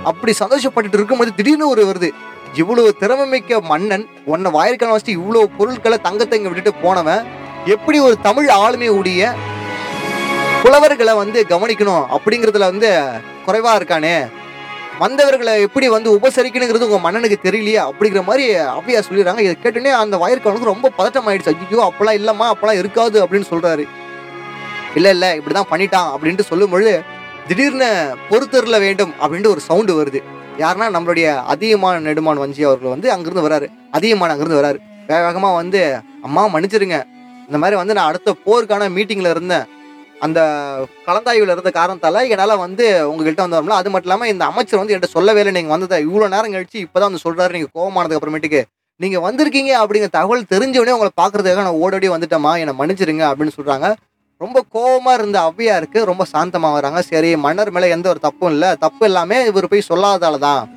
அப்படி 0.04 0.34
சந்தோஷப்பட்டுட்டு 0.40 0.94
இருக்கும்போது 0.94 1.36
திடீர்னு 1.36 1.70
ஒரு 1.70 1.86
வருது. 1.86 2.10
இவ்வளவு 2.54 2.96
திறமை 2.96 3.26
மிக்க 3.28 3.62
மன்னன் 3.62 4.06
உன்னை 4.26 4.52
வாயிற்கான 4.52 4.94
வச்சுட்டு 4.94 5.18
இவ்வளவு 5.20 5.50
பொருட்களை 5.58 5.98
தங்கத்தை 5.98 6.38
இங்க 6.40 6.50
விட்டுட்டு 6.50 6.82
போனவன் 6.84 7.26
எப்படி 7.66 8.00
ஒரு 8.00 8.16
தமிழ் 8.22 8.48
ஆளுமையுடைய 8.48 8.98
உடைய 9.00 9.34
புலவர்களை 10.62 11.14
வந்து 11.16 11.46
கவனிக்கணும் 11.50 12.06
அப்படிங்கிறதுல 12.16 12.68
வந்து 12.72 12.90
குறைவா 13.46 13.72
இருக்கானே? 13.76 14.14
வந்தவர்களை 15.00 15.62
எப்படி 15.62 15.88
வந்து 15.88 16.20
உபசரிக்கணுங்கிறது 16.20 16.88
உங்க 16.88 17.00
மன்னனுக்கு 17.00 17.38
தெரியலையே 17.44 17.80
அப்படிங்கிற 17.90 18.22
மாதிரி 18.24 18.46
அவ்வையா 18.56 19.02
சொல்லிடுறாங்க. 19.08 19.40
இதை 19.40 19.56
கேட்டோன்னே 19.64 19.94
அந்த 20.04 20.18
வாயிற்காலனுக்கு 20.18 20.72
ரொம்ப 20.74 20.92
பதட்டம் 20.98 21.28
ஆயிடுச்சு 21.30 21.54
ஐயோ 21.54 21.82
அப்பெல்லாம் 21.90 22.20
இல்லம்மா 22.20 22.48
அப்பெல்லாம் 22.54 22.80
இருக்காது 22.82 23.28
அப்படின்னு 23.28 23.50
சொல்றாரு. 23.52 23.86
இல்ல 24.96 25.10
இல்ல 25.10 25.36
இப்படிதான் 25.38 25.72
பண்ணிட்டான் 25.72 26.12
அப்படின்ட்டு 26.14 26.50
சொல்லும்பொழுது 26.52 26.94
திடீர்னு 27.48 27.90
பொறுத்தரில் 28.30 28.80
வேண்டும் 28.80 29.14
அப்படின்ட்டு 29.22 29.48
ஒரு 29.48 29.60
சவுண்டு 29.60 30.04
வருது. 30.04 30.22
யாருன்னா 30.62 30.88
நம்மளுடைய 30.96 31.28
அதிகமான 31.54 32.02
நெடுமான் 32.08 32.42
வஞ்சி 32.42 32.62
அவர்கள் 32.70 32.94
வந்து 32.94 33.08
அங்கேருந்து 33.14 33.46
வராரு. 33.46 33.68
அதிகமான 33.98 34.34
அங்கேருந்து 34.34 34.60
வராரு. 34.62 34.80
வேக 35.10 35.22
வேகமாக 35.28 35.56
வந்து 35.62 35.80
அம்மா 36.28 36.42
மன்னிச்சிருங்க. 36.56 36.98
இந்த 37.48 37.58
மாதிரி 37.62 37.78
வந்து 37.80 37.96
நான் 37.98 38.10
அடுத்த 38.12 38.36
போருக்கான 38.46 38.90
மீட்டிங்கில் 38.98 39.34
இருந்தேன் 39.34 39.66
அந்த 40.26 40.40
கலந்தாய்வில் 41.08 41.54
இருந்த 41.54 41.72
காரணத்தால் 41.80 42.20
என்னால் 42.34 42.62
வந்து 42.66 42.86
உங்ககிட்ட 43.10 43.42
வந்து 43.46 43.58
வரல 43.58 43.80
அது 43.82 43.90
மட்டும் 43.94 44.10
இல்லாமல் 44.10 44.32
இந்த 44.34 44.44
அமைச்சர் 44.52 44.82
வந்து 44.82 44.94
என்கிட்ட 44.94 45.18
சொல்லவே 45.18 45.42
இல்லை. 45.42 45.54
நீங்கள் 45.58 45.76
வந்ததை 45.76 46.00
இவ்வளோ 46.08 46.28
நேரம் 46.36 46.56
கழிச்சு 46.56 46.78
இப்போ 46.86 46.98
தான் 47.00 47.10
வந்து 47.10 47.26
சொல்கிறாரு 47.26 47.56
நீங்கள் 47.58 47.74
கோவமானதுக்கு 47.78 48.20
அப்புறமேட்டுக்கு 48.20 48.62
நீங்கள் 49.00 49.24
வந்திருக்கீங்க 49.28 49.72
அப்படிங்கிற 49.84 50.12
தகவல் 50.18 50.50
தெரிஞ்சவனே 50.54 50.96
உங்களை 50.98 51.14
பார்க்குறதுக்காக 51.22 51.66
நான் 51.68 51.82
ஓடோடி 51.84 52.10
வந்துட்டேம்மா. 52.16 52.52
என்னை 52.64 52.76
மன்னிச்சிருங்க 52.82 53.26
அப்படின்னு 53.32 53.56
சொல்கிறாங்க 53.58 53.88
ரொம்ப 54.44 54.66
கோவமாக 54.74 55.14
இருந்த 55.14 55.40
ஔவையாருக்கு 55.40 56.04
ரொம்ப 56.04 56.24
சாந்தமாக 56.24 56.74
வராங்க. 56.74 57.02
சரி 57.02 57.38
மன்னர் 57.38 57.72
மேலே 57.72 57.90
எந்த 57.90 58.10
ஒரு 58.10 58.20
தப்பும் 58.20 58.52
இல்லை. 58.52 58.76
தப்பு 58.76 59.06
எல்லாமே 59.06 59.46
இவர் 59.46 59.68
போய் 59.68 59.84
சொல்லாதால 59.90 60.38
தான் 60.38 60.70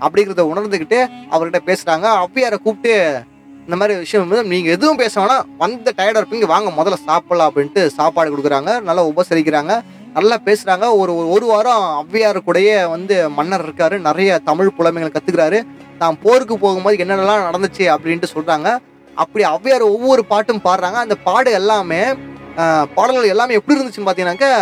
அப்படிங்கிறத 0.00 0.42
உணர்ந்துக்கிட்டு 0.52 1.08
அவர்கிட்ட 1.30 1.58
பேசுகிறாங்க 1.66 2.24
அவ்வியாரை 2.24 2.56
கூப்பிட்டு 2.56 3.22
இந்த 3.60 3.76
மாதிரி 3.76 3.98
விஷயம் 3.98 4.28
வந்து 4.28 4.44
நீங்கள் 4.44 4.72
எதுவும் 4.72 4.96
பேச 4.96 5.20
வேணாம். 5.20 5.42
வந்த 5.58 5.92
டயர்டாக 5.96 6.22
இருப்பீங்க. 6.22 6.46
வாங்க 6.46 6.82
முதல்ல 6.82 6.94
சாப்பிடலாம் 7.04 7.52
அப்படின்ட்டு 7.54 7.86
சாப்பாடு 7.86 8.36
கொடுக்குறாங்க. 8.36 8.80
நல்லா 8.80 9.06
உபசரிக்கிறாங்க. 9.06 9.80
நல்லா 10.12 10.38
பேசுகிறாங்க 10.44 10.96
ஒரு 10.96 11.28
ஒரு- 11.28 11.46
வாரம் 11.46 12.06
ஔவையார் 12.06 12.36
கூடயே 12.46 12.88
வந்து 12.88 13.30
மன்னர் 13.30 13.68
இருக்காரு. 13.68 14.00
நிறைய 14.00 14.38
தமிழ் 14.38 14.70
புலமைகளை 14.70 15.10
கற்றுக்கிறாரு 15.10 15.66
தான் 15.98 16.18
போருக்கு 16.22 16.58
போகும்போது 16.58 17.04
என்னென்னலாம் 17.04 17.46
நடந்துச்சு 17.48 17.96
அப்படின்ட்டு 17.96 18.24
சொல்கிறாங்க 18.34 18.78
அப்படி 19.14 19.44
ஔவையார் 19.44 19.80
ஒவ்வொரு 19.80 20.24
பாட்டும் 20.24 20.60
பாடுறாங்க. 20.64 20.92
அந்த 20.92 21.14
பாடு 21.14 21.52
எல்லாமே 21.52 22.02
பாடல்கள் 22.96 23.32
எல்லாமே 23.34 23.56
எப்படி 23.58 23.76
இருந்துச்சுன்னு 23.76 24.08
பார்த்தீங்கன்னாக்கா 24.08 24.52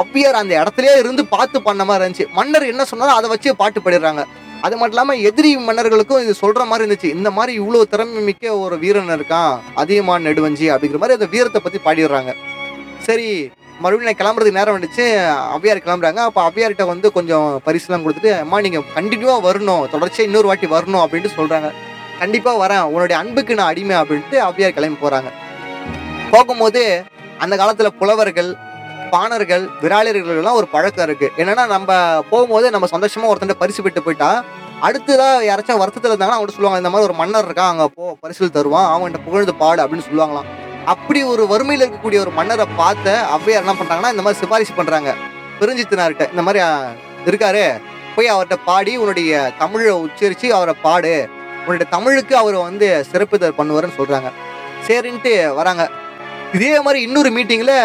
அவ்வியார் 0.00 0.40
அந்த 0.42 0.52
இடத்துலயே 0.60 0.94
இருந்து 1.02 1.22
பார்த்து 1.34 1.58
பண்ண 1.66 1.82
மாதிரி 1.88 2.02
இருந்துச்சு. 2.04 2.26
மன்னர் 2.38 2.70
என்ன 2.72 2.84
சொன்னாரோ 2.90 3.12
அதை 3.18 3.28
வச்சு 3.32 3.50
பாட்டு 3.60 3.80
பாடிடுறாங்க. 3.84 4.22
அது 4.66 4.74
மட்டும் 4.78 4.94
இல்லாமல் 4.96 5.22
எதிரி 5.28 5.50
மன்னர்களுக்கும் 5.68 6.22
இது 6.24 6.32
சொல்ற 6.42 6.62
மாதிரி 6.70 6.84
இருந்துச்சு. 6.84 7.08
இந்த 7.16 7.30
மாதிரி 7.38 7.52
இவ்வளோ 7.60 7.80
திறமை 7.92 8.20
மிக்க 8.28 8.54
ஒரு 8.64 8.76
வீரன் 8.84 9.14
இருக்கான் 9.16 9.52
அதிகமான 9.82 10.24
நெடுவஞ்சி 10.28 10.66
அப்படிங்கிற 10.74 11.00
மாதிரி 11.02 11.18
அந்த 11.18 11.28
வீரத்தை 11.34 11.60
பற்றி 11.64 11.80
பாடிடுறாங்க. 11.86 12.32
சரி 13.08 13.28
மறுபடியும் 13.82 14.08
நான் 14.08 14.20
கிளம்புறதுக்கு 14.20 14.58
நேரம் 14.58 14.76
வந்துச்சு 14.76 15.04
அவ்வியார் 15.54 15.84
கிளம்புறாங்க. 15.86 16.20
அப்போ 16.28 16.40
அவ்வியார்கிட்ட 16.48 16.84
வந்து 16.92 17.06
கொஞ்சம் 17.16 17.48
பரிசுலாம் 17.66 18.04
கொடுத்துட்டு 18.04 18.32
அம்மா 18.44 18.60
நீங்கள் 18.66 18.86
கண்டினியூவாக 18.96 19.42
வரணும். 19.48 19.84
தொடர்ச்சியாக 19.94 20.28
இன்னொரு 20.28 20.50
வாட்டி 20.50 20.68
வரணும் 20.76 21.02
அப்படின்ட்டு 21.04 21.36
சொல்கிறாங்க 21.38 21.70
கண்டிப்பாக 22.20 22.62
வரேன். 22.64 22.84
உன்னுடைய 22.94 23.16
அன்புக்கு 23.22 23.58
நான் 23.60 23.72
அடிமை 23.72 23.96
அப்படின்ட்டு 24.02 24.38
அவ்வியார் 24.48 24.76
கிளம்பி 24.78 25.00
போகிறாங்க 25.04 25.30
போகும்போது 26.34 26.82
அந்த 27.44 27.54
காலத்தில் 27.60 27.96
புலவர்கள் 28.00 28.50
பாணர்கள் 29.14 29.64
விராளியர்கள் 29.82 30.58
ஒரு 30.58 30.66
பழக்கம் 30.74 31.06
இருக்கு. 31.08 31.26
என்னன்னா 31.40 31.64
நம்ம 31.74 31.92
போகும்போது 32.30 32.66
நம்ம 32.74 32.86
சந்தோஷமா 32.94 33.30
ஒருத்தன் 33.32 33.62
பரிசு 33.62 33.82
பெற்று 33.86 34.02
போயிட்டா 34.06 34.30
அடுத்ததாக 34.86 35.44
யாராச்சும் 35.48 35.80
வருத்தத்தில் 35.82 36.10
இருந்தாங்கன்னா 36.10 36.38
அவங்க 36.38 36.54
சொல்லுவாங்க 36.54 36.80
இந்த 36.82 36.90
மாதிரி 36.92 37.06
ஒரு 37.08 37.16
மன்னர் 37.20 37.46
இருக்கான் 37.48 37.70
அங்கே 37.72 37.86
போ 37.98 38.06
பரிசில் 38.22 38.54
தருவான் 38.56 38.88
அவன்கிட்ட 38.92 39.20
புகழ்ந்து 39.26 39.54
பாடு 39.62 39.80
அப்படின்னு 39.84 40.06
சொல்லுவாங்களாம். 40.08 40.48
அப்படி 40.92 41.20
ஒரு 41.32 41.42
வறுமையில் 41.52 41.84
இருக்கக்கூடிய 41.84 42.18
ஒரு 42.24 42.32
மன்னரை 42.38 42.66
பார்த்த 42.80 43.14
ஔவையார் 43.36 43.62
என்ன 43.64 43.74
பண்ணுறாங்கன்னா 43.78 44.12
இந்த 44.14 44.24
மாதிரி 44.26 44.40
சிபாரிசு 44.42 44.74
பண்ணுறாங்க 44.78 45.12
பெருஞ்சித்தினார்கிட்ட 45.60 46.26
இந்த 46.34 46.44
மாதிரி 46.46 46.60
இருக்காரு 47.30 47.64
போய் 48.16 48.32
அவர்கிட்ட 48.32 48.58
பாடி 48.70 48.92
உன்னுடைய 49.02 49.32
தமிழை 49.62 49.94
உச்சரித்து 50.06 50.48
அவரை 50.58 50.74
பாடு. 50.86 51.14
உன்னுடைய 51.64 51.88
தமிழுக்கு 51.96 52.34
அவர் 52.42 52.58
வந்து 52.68 52.88
சிறப்பு 53.12 53.54
பண்ணுவாருன்னு 53.60 53.98
சொல்கிறாங்க 54.00 54.30
சரின்ட்டு 54.88 55.32
வராங்க. 55.58 55.84
இதே 56.56 56.72
மாதிரி 56.86 56.98
இன்னொரு 57.06 57.30
மீட்டிங்கில் 57.36 57.76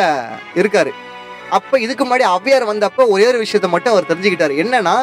இருக்காரு. 0.62 0.92
அப்போ 1.58 1.76
இதுக்கு 1.86 2.04
முன்னாடி 2.06 2.26
அவ்வியார் 2.34 2.72
வந்தப்போ 2.72 3.04
ஒரே 3.14 3.26
ஒரு 3.30 3.40
விஷயத்த 3.44 3.68
மட்டும் 3.74 3.94
அவர் 3.94 4.10
தெரிஞ்சுக்கிட்டார். 4.10 4.54
என்னன்னா 4.64 4.96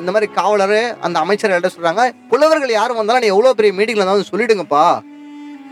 இந்த 0.00 0.10
மாதிரி 0.14 0.26
காவலர் 0.38 0.80
அந்த 1.06 1.16
அமைச்சர் 1.24 1.54
என்ன 1.56 1.70
சொல்கிறாங்க 1.74 2.02
புலவர்கள் 2.30 2.72
யாரும் 2.78 2.98
வந்தாலும் 3.00 3.22
நீ 3.24 3.28
எவ்வளோ 3.34 3.52
பெரிய 3.58 3.72
மீட்டிங்கில் 3.78 4.02
இருந்தாலும் 4.02 4.30
சொல்லிடுங்கப்பா 4.32 4.84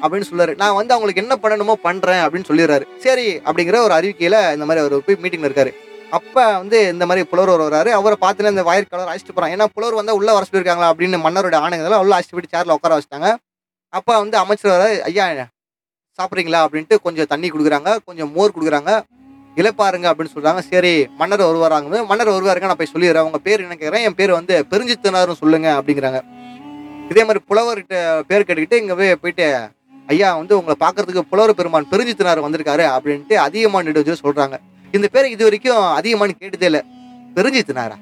அப்படின்னு 0.03 0.29
சொல்றாரு 0.31 0.53
நான் 0.63 0.77
வந்து 0.79 0.95
அவங்களுக்கு 0.95 1.23
என்ன 1.25 1.35
பண்ணணுமோ 1.43 1.75
பண்ணுறேன் 1.87 2.23
அப்படின்னு 2.25 2.49
சொல்லிடுறாரு. 2.51 2.85
சரி 3.05 3.27
அப்படிங்கிற 3.47 3.79
ஒரு 3.87 3.95
அறிவிக்கையில் 3.99 4.39
இந்த 4.57 4.67
மாதிரி 4.69 4.83
அவர் 4.83 5.05
போய் 5.07 5.21
மீட்டிங்கில் 5.25 5.49
இருக்காரு. 5.51 5.73
அப்போ 6.19 6.43
வந்து 6.61 6.79
இந்த 6.95 7.05
மாதிரி 7.11 7.25
புலவர் 7.31 7.53
வருவார் 7.55 7.91
அவரை 7.99 8.17
பார்த்துட்டு 8.25 8.55
இந்த 8.55 8.65
வாயிற்காலர் 8.69 9.11
அழைச்சிட்டு 9.13 9.37
போகிறான் 9.37 9.55
ஏன்னா 9.55 9.67
புலவர் 9.77 9.99
வந்தால் 10.01 10.19
உள்ளே 10.21 10.35
வர 10.37 10.47
சொல்லியிருக்காங்களா 10.49 10.91
அப்படின்னு 10.93 11.21
மன்னரோட 11.27 11.59
ஆணையங்களை 11.65 11.99
உள்ள 12.05 12.15
அழைச்சிட்டு 12.17 12.39
போயிட்டு 12.39 12.57
சேரில் 12.57 12.77
உட்கார 12.79 12.99
வச்சிட்டாங்க. 12.99 13.31
அப்போ 13.99 14.13
வந்து 14.23 14.39
அமைச்சர் 14.45 14.75
வர 14.77 14.87
ஐயா 15.11 15.27
சாப்பிட்றீங்களா 16.19 16.61
அப்படின்ட்டு 16.67 16.97
கொஞ்சம் 17.07 17.29
தண்ணி 17.33 17.49
கொடுக்குறாங்க 17.53 17.91
கொஞ்சம் 18.09 18.31
மோர் 18.37 18.55
கொடுக்குறாங்க. 18.57 18.93
இழப்பாருங்க 19.61 20.07
அப்படின்னு 20.11 20.35
சொல்கிறாங்க 20.35 20.61
சரி 20.71 20.93
மன்னர் 21.19 21.43
வருவாராங்க 21.49 22.01
மன்னர் 22.11 22.31
வருவாருங்க 22.35 22.69
நான் 22.71 22.81
போய் 22.81 22.95
சொல்லிடுறேன். 22.95 23.27
உங்கள் 23.29 23.45
பேர் 23.47 23.63
என்ன 23.65 23.77
கேட்குறேன் 23.81 24.05
என் 24.09 24.19
பேர் 24.21 24.33
வந்து 24.39 24.55
பெருஞ்சித்தனார்னு 24.73 25.41
சொல்லுங்க 25.43 25.69
அப்படிங்கிறாங்க. 25.79 26.21
இதே 27.13 27.23
மாதிரி 27.27 27.41
புலவர்கிட்ட 27.51 27.97
பேர் 28.31 28.45
கேட்டுக்கிட்டு 28.47 28.81
இங்கே 28.83 28.95
போய் 29.01 29.21
போயிட்டு 29.23 29.47
ஐயா 30.15 30.29
வந்து 30.41 30.55
உங்களை 30.59 30.77
பார்க்கறதுக்கு 30.83 31.23
புலவர் 31.31 31.59
பெருமான் 31.61 31.89
பெருஞ்சித்தனார் 31.93 32.45
வந்திருக்காரு 32.47 32.85
அப்படின்ட்டு 32.97 33.37
அதிகமான 33.47 33.87
நெடுஞ்சு 33.89 34.17
சொல்கிறாங்க 34.25 34.57
இந்த 34.97 35.07
பேர் 35.15 35.33
இது 35.35 35.43
வரைக்கும் 35.47 35.85
அதிகமானு 35.99 36.37
கேட்டதே 36.43 36.69
இல்லை. 36.71 36.83
பெருஞ்சித்தனாரா? 37.37 37.97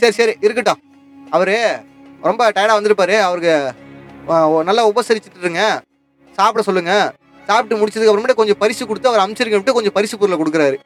சரி 0.00 0.14
சரி 0.20 0.32
இருக்கட்டும். 0.46 0.80
அவர் 1.36 1.54
ரொம்ப 2.28 2.40
டயர்டாக 2.56 2.78
வந்திருப்பாரு. 2.78 3.14
அவருக்கு 3.28 3.54
நல்லா 4.70 4.82
உபசரிச்சுட்டுருங்க 4.90 5.62
சாப்பிட 6.38 6.62
சொல்லுங்கள் 6.68 7.06
சாப்பிட்டு 7.46 7.74
முடிச்சதுக்கு 7.80 8.10
அப்புறமேட்டு 8.10 8.40
கொஞ்சம் 8.40 8.58
பரிசு 8.58 8.86
கொடுத்து 8.86 9.08
அவர் 9.08 9.20
அமைச்சருக்கு 9.20 9.72
கொஞ்சம் 9.72 9.92
பரிசு 9.92 10.18
பொருளை 10.18 10.38
கொடுக்குறாரு. 10.42 10.76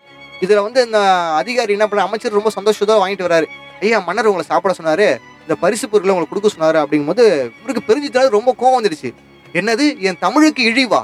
இதில் 0.40 0.60
வந்து 0.60 0.84
இந்த 0.84 0.98
அதிகாரி 1.40 1.72
என்ன 1.72 1.86
பண்ண 1.88 2.04
அமைச்சர் 2.04 2.38
ரொம்ப 2.38 2.50
சந்தோஷத்தோட 2.60 2.94
வாங்கிட்டு 3.02 3.26
வராரு. 3.28 3.46
ஐயா 3.80 3.98
மன்னர் 3.98 4.26
உங்களை 4.26 4.46
சாப்பிட 4.48 4.74
சொன்னாரு. 4.80 5.08
இந்த 5.40 5.54
பரிசு 5.60 5.88
பொருளை 5.88 6.14
உங்களுக்கு 6.14 6.34
கொடுக்க 6.34 6.50
சொன்னாரு 6.56 6.78
அப்படிங்கும்போது 6.84 7.24
இவருக்கு 7.60 7.86
பெருஞ்சிட்டாலும் 7.88 8.36
ரொம்ப 8.38 8.54
கோவம் 8.60 8.76
வந்துடுச்சு. 8.78 9.10
என்னது? 9.52 9.98
என் 9.98 10.20
தமிழுக்கு 10.20 10.62
இழிவா? 10.70 11.02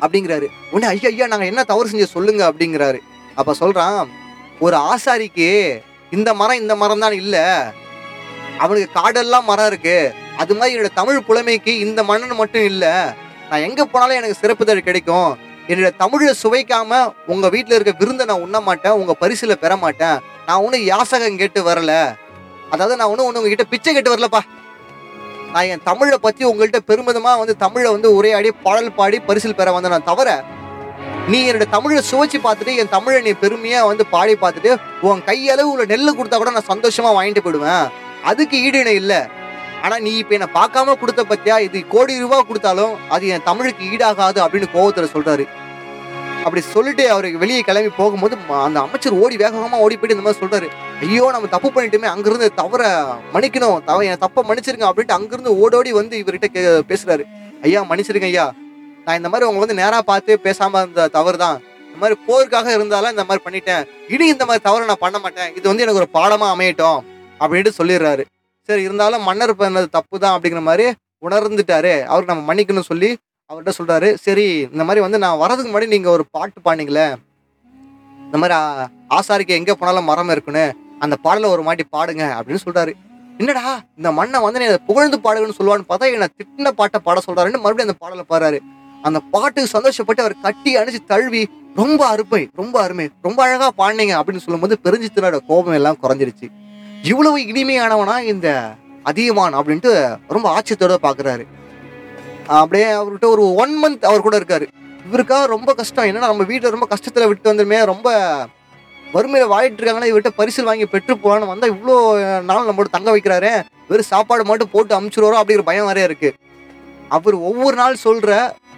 அப்படிங்கிறாரு. 0.00 0.46
உடனே 0.70 0.92
ஐயா 0.92 1.08
ஐயா 1.08 1.26
நாங்கள் 1.26 1.48
என்ன 1.48 1.64
தவறு 1.64 1.88
செஞ்ச 1.88 2.06
சொல்லுங்க 2.06 2.42
அப்படிங்கிறாரு. 2.50 2.98
அப்போ 3.34 3.54
சொல்கிறான் 3.54 4.10
ஒரு 4.58 4.76
ஆசாரிக்கு 4.76 5.80
இந்த 6.10 6.34
மரம் 6.34 6.60
இந்த 6.60 6.76
மரம் 6.76 6.98
தான் 6.98 7.12
இல்லை. 7.12 7.44
அவனுக்கு 8.58 9.00
காடெல்லாம் 9.00 9.44
மரம் 9.44 9.66
இருக்கு. 9.66 10.12
அது 10.36 10.54
மாதிரி 10.54 10.78
என்னோட 10.78 10.88
தமிழ் 10.94 11.24
புலமைக்கு 11.28 11.72
இந்த 11.86 12.02
மன்னன் 12.02 12.40
மட்டும் 12.42 12.64
இல்லை. 12.64 12.94
நான் 13.50 13.64
எங்கே 13.66 13.84
போனாலும் 13.92 14.18
எனக்கு 14.18 14.40
சிறப்புதழ் 14.40 14.88
கிடைக்கும். 14.88 15.30
என்னுடைய 15.70 15.92
தமிழை 16.02 16.32
சுவைக்காம 16.42 17.00
உங்கள் 17.32 17.52
வீட்டில் 17.54 17.76
இருக்க 17.76 17.92
விருந்தை 18.00 18.24
நான் 18.30 18.44
உண்ண 18.46 18.58
மாட்டேன் 18.68 18.96
உங்கள் 19.00 19.18
பரிசில் 19.22 19.60
பெற 19.64 19.72
மாட்டேன். 19.84 20.16
நான் 20.46 20.62
ஒன்றும் 20.64 20.84
யாசகம் 20.92 21.40
கேட்டு 21.40 21.60
வரல. 21.68 21.92
அதாவது 22.74 22.98
நான் 23.00 23.10
ஒன்றும் 23.12 23.28
ஒன்று 23.28 23.40
உங்ககிட்ட 23.40 23.66
பிச்சை 23.72 23.92
கேட்டு 23.96 24.14
வரலப்பா. 24.14 24.42
நான் 25.54 25.68
என் 25.72 25.86
தமிழை 25.90 26.16
பற்றி 26.24 26.42
உங்கள்கிட்ட 26.50 26.80
பெருமிதமாக 26.90 27.40
வந்து 27.42 27.54
தமிழை 27.64 27.88
வந்து 27.96 28.08
உரையாடி 28.18 28.50
பாடல் 28.64 28.96
பாடி 28.98 29.18
பரிசில் 29.28 29.58
பெற 29.60 29.70
வந்தேன் 29.76 29.94
நான் 29.96 30.08
தவிர 30.10 30.28
நீ 31.32 31.38
என்னோட 31.48 31.66
தமிழை 31.74 32.02
சுவைச்சு 32.10 32.38
பார்த்துட்டு 32.44 32.72
என் 32.80 32.92
தமிழை 32.94 33.18
நீ 33.26 33.32
பெருமையாக 33.42 33.88
வந்து 33.90 34.04
பாடி 34.14 34.34
பார்த்துட்டு 34.44 34.70
உன் 35.08 35.24
கையளவு 35.28 35.68
உள்ள 35.72 35.84
நெல்லு 35.92 36.12
கொடுத்தா 36.18 36.38
கூட 36.42 36.52
நான் 36.56 36.70
சந்தோஷமாக 36.72 37.16
வாங்கிட்டு 37.18 37.44
போயிடுவேன். 37.44 37.84
அதுக்கு 38.30 38.56
ஈடு 38.66 38.80
இணை 38.84 38.96
ஆனா 39.82 39.98
நீ 39.98 40.16
இப்ப 40.16 40.34
என்ன 40.34 40.48
பார்க்காம 40.54 40.98
கொடுத்த 40.98 41.24
பத்தியா? 41.28 41.60
இது 41.60 41.86
கோடி 41.88 42.18
ரூபாய் 42.18 42.44
கொடுத்தாலும் 42.46 43.10
அது 43.10 43.26
என் 43.28 43.42
தமிழுக்கு 43.44 43.84
ஈடாகாது 43.84 44.44
அப்படின்னு 44.44 44.66
கோவத்துல 44.74 45.08
சொல்றாரு. 45.14 45.48
அப்படி 46.36 46.60
சொல்லிட்டு 46.60 47.10
அவருக்கு 47.10 47.38
வெளியே 47.38 47.60
கிளம்பி 47.60 47.88
போகும்போது 47.88 48.36
அந்த 48.48 48.80
அமைச்சர் 48.80 49.12
ஓடி 49.12 49.36
வேகமாக 49.36 49.76
ஓடி 49.76 49.96
போயிட்டு 49.96 50.22
இந்த 50.22 50.34
மாதிரி 50.34 50.46
சொல்றாரு. 50.46 51.00
ஐயோ 51.00 51.28
நம்ம 51.30 51.46
தப்பு 51.46 51.70
பண்ணிட்டுமே 51.70 52.04
அங்கிருந்து 52.04 52.54
தவற 52.54 53.14
மன்னிக்கணும். 53.34 53.84
தவ 53.84 54.00
என் 54.00 54.18
தப்பை 54.20 54.42
மன்னிச்சிருங்க 54.42 54.90
அப்படின்ட்டு 54.90 55.10
அங்கிருந்து 55.10 55.58
ஓடோடி 55.58 55.92
வந்து 55.92 56.18
இவர்கிட்ட 56.18 56.44
கே- 56.52 56.80
பேசுறாரு. 56.88 57.24
ஐயா 57.62 57.82
மன்னிச்சிருங்க 57.82 58.22
ஐயா. 58.22 58.52
நான் 59.04 59.16
இந்த 59.16 59.28
மாதிரி 59.28 59.50
உங்களை 59.50 59.58
வந்து 59.58 59.74
நேராக 59.74 60.02
பார்த்து 60.02 60.40
பேசாம 60.42 60.78
இருந்த 60.78 61.08
தவறு 61.08 61.36
தான். 61.38 61.62
இந்த 61.94 61.98
மாதிரி 61.98 62.20
போருக்காக 62.28 62.74
இருந்தாலும் 62.74 63.10
இந்த 63.10 63.24
மாதிரி 63.24 63.40
பண்ணிட்டேன். 63.44 63.86
இனி 64.08 64.26
இந்த 64.26 64.44
மாதிரி 64.44 64.64
தவறு 64.64 64.84
நான் 64.84 64.96
பண்ண 65.00 65.18
மாட்டேன். 65.18 65.56
இது 65.56 65.68
வந்து 65.68 65.82
எனக்கு 65.82 66.00
ஒரு 66.00 66.26
பாடமா 66.26 66.46
அமையட்டும் 66.46 67.00
அப்படின்ட்டு 67.40 67.70
சொல்லிடுறாரு. 67.78 68.24
சரி 68.70 68.86
இருந்தாலும் 68.88 69.26
மன்னர் 69.28 69.54
பண்ணது 69.62 69.88
தப்பு 69.96 70.16
தான் 70.24 70.34
அப்படிங்கிற 70.36 70.62
மாதிரி 70.68 70.86
உணர்ந்துட்டாரு. 71.26 71.94
அவருக்கு 72.10 72.32
நம்ம 72.32 72.46
மன்னிக்கணும்னு 72.50 72.90
சொல்லி 72.92 73.10
அவர்கிட்ட 73.50 73.72
சொல்கிறாரு 73.78 74.08
சரி 74.24 74.46
இந்த 74.74 74.82
மாதிரி 74.88 75.00
வந்து 75.04 75.18
நான் 75.24 75.40
வரதுக்கு 75.42 75.70
முன்னாடி 75.70 75.88
நீங்கள் 75.94 76.14
ஒரு 76.16 76.24
பாட்டு 76.34 76.58
பாடிங்களே 76.66 77.06
இந்த 78.26 78.38
மாதிரி 78.42 78.56
ஆசாரிக்கு 79.16 79.56
எங்கே 79.60 79.74
போனாலும் 79.80 80.08
மரம் 80.10 80.32
இருக்குன்னு 80.34 80.64
அந்த 81.04 81.14
பாடலை 81.24 81.48
ஒரு 81.54 81.62
மாட்டி 81.68 81.84
பாடுங்க 81.94 82.24
அப்படின்னு 82.38 82.62
சொல்கிறாரு 82.64 82.92
என்னடா 83.40 83.64
இந்த 83.98 84.08
மண்ணை 84.18 84.38
வந்து 84.44 84.60
நீ 84.62 84.66
புகழ்ந்து 84.88 85.18
பாடுங்கன்னு 85.26 85.58
சொல்லுவான்னு 85.58 85.88
பார்த்தா 85.90 86.10
என்ன 86.16 86.28
திட்டின 86.38 86.72
பாட்டை 86.80 86.98
பாட 87.06 87.18
சொல்கிறாருன்னு 87.26 87.62
மறுபடியும் 87.64 87.88
அந்த 87.88 87.98
பாடலை 88.02 88.24
பாடுறாரு. 88.32 88.58
அந்த 89.08 89.18
பாட்டுக்கு 89.34 89.74
சந்தோஷப்பட்டு 89.76 90.24
அவர் 90.24 90.34
கட்டி 90.46 90.70
அணிச்சு 90.80 91.00
தழுவி 91.12 91.42
ரொம்ப 91.80 92.00
அருமை 92.12 92.42
ரொம்ப 92.60 92.76
அருமை 92.84 93.06
ரொம்ப 93.26 93.38
அழகாக 93.46 93.70
பாடினீங்க 93.80 94.14
அப்படின்னு 94.20 94.44
சொல்லும்போது 94.46 94.76
பெருஞ்சித்தனோட 94.84 95.38
கோபம் 95.50 95.76
எல்லாம் 95.78 96.00
குறைஞ்சிருச்சு. 96.02 96.46
இவ்வளவு 97.08 97.38
இனிமையானவனா 97.50 98.14
இந்த 98.32 98.48
அதியமான் 99.02 99.54
அப்படின்ட்டு 99.58 99.92
ரொம்ப 100.34 100.46
ஆச்சரியத்தோட 100.54 100.96
பாக்குறாரு. 101.06 101.44
அப்படியே 102.60 102.88
அவர்கிட்ட 102.98 103.26
ஒரு 103.34 103.44
ஒன் 103.62 103.74
மந்த் 103.82 104.08
அவர் 104.08 104.24
கூட 104.26 104.36
இருக்காரு. 104.40 104.66
இவருக்காக 105.08 105.44
ரொம்ப 105.54 105.70
கஷ்டம். 105.74 106.06
என்னன்னா 106.08 106.30
நம்ம 106.32 106.46
வீட்டில் 106.50 106.74
ரொம்ப 106.74 106.86
கஷ்டத்துல 106.90 107.28
விட்டு 107.28 107.50
வந்துருமே 107.52 107.78
ரொம்ப 107.92 108.08
வறுமையில 109.14 109.46
வாழிட்டு 109.52 109.80
இருக்காங்கன்னா 109.80 110.10
இவர்கிட்ட 110.10 110.32
பரிசு 110.40 110.64
வாங்கி 110.68 110.86
பெற்று 110.86 111.14
போகலான்னு 111.14 111.52
வந்தா 111.52 111.70
இவ்வளோ 111.72 111.94
நாள் 112.50 112.68
நம்மளோட 112.68 112.90
தங்க 112.96 113.10
வைக்கிறாரு 113.14 113.52
வெறும் 113.90 114.10
சாப்பாடு 114.12 114.44
மட்டும் 114.50 114.72
போட்டு 114.74 114.92
அமுச்சிடுவாரோ 114.98 115.38
அப்படிங்கிற 115.40 115.64
பயம் 115.70 115.88
வேறையா 115.90 116.08
இருக்கு. 116.10 116.30
அவர் 117.16 117.36
ஒவ்வொரு 117.50 117.76
நாள் 117.82 118.02
சொல்ற 118.04 118.30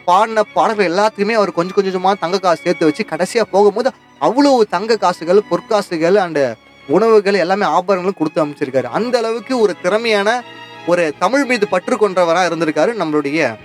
பாடின 0.04 0.44
பாடல்கள் 0.54 0.90
எல்லாத்துக்குமே 0.92 1.34
அவர் 1.40 1.58
கொஞ்சம் 1.58 1.78
கொஞ்சமாக 1.78 2.14
தங்க 2.22 2.38
காசு 2.38 2.64
சேர்த்து 2.66 2.88
வச்சு 2.88 3.04
கடைசியாக 3.12 3.48
போகும்போது 3.54 3.90
அவ்வளோ 4.20 4.52
தங்க 4.76 4.96
காசுகள் 5.04 5.48
பொற்காசுகள் 5.50 6.18
அண்டு 6.24 6.44
உணவுகள் 6.86 7.34
எல்லாமே 7.34 7.64
ஆபரணங்களும் 7.64 8.18
கொடுத்து 8.18 8.44
அமைச்சிருக்காரு. 8.44 8.88
அந்த 8.98 9.18
அளவுக்கு 9.18 9.58
ஒரு 9.58 9.74
திறமையான 9.82 10.42
ஒரு 10.86 11.14
தமிழ் 11.18 11.44
மீது 11.44 11.68
பற்று 11.68 11.96
கொண்டவராக 11.96 12.48
இருந்திருக்காரு 12.48 12.92
நம்மளுடைய 13.02 13.56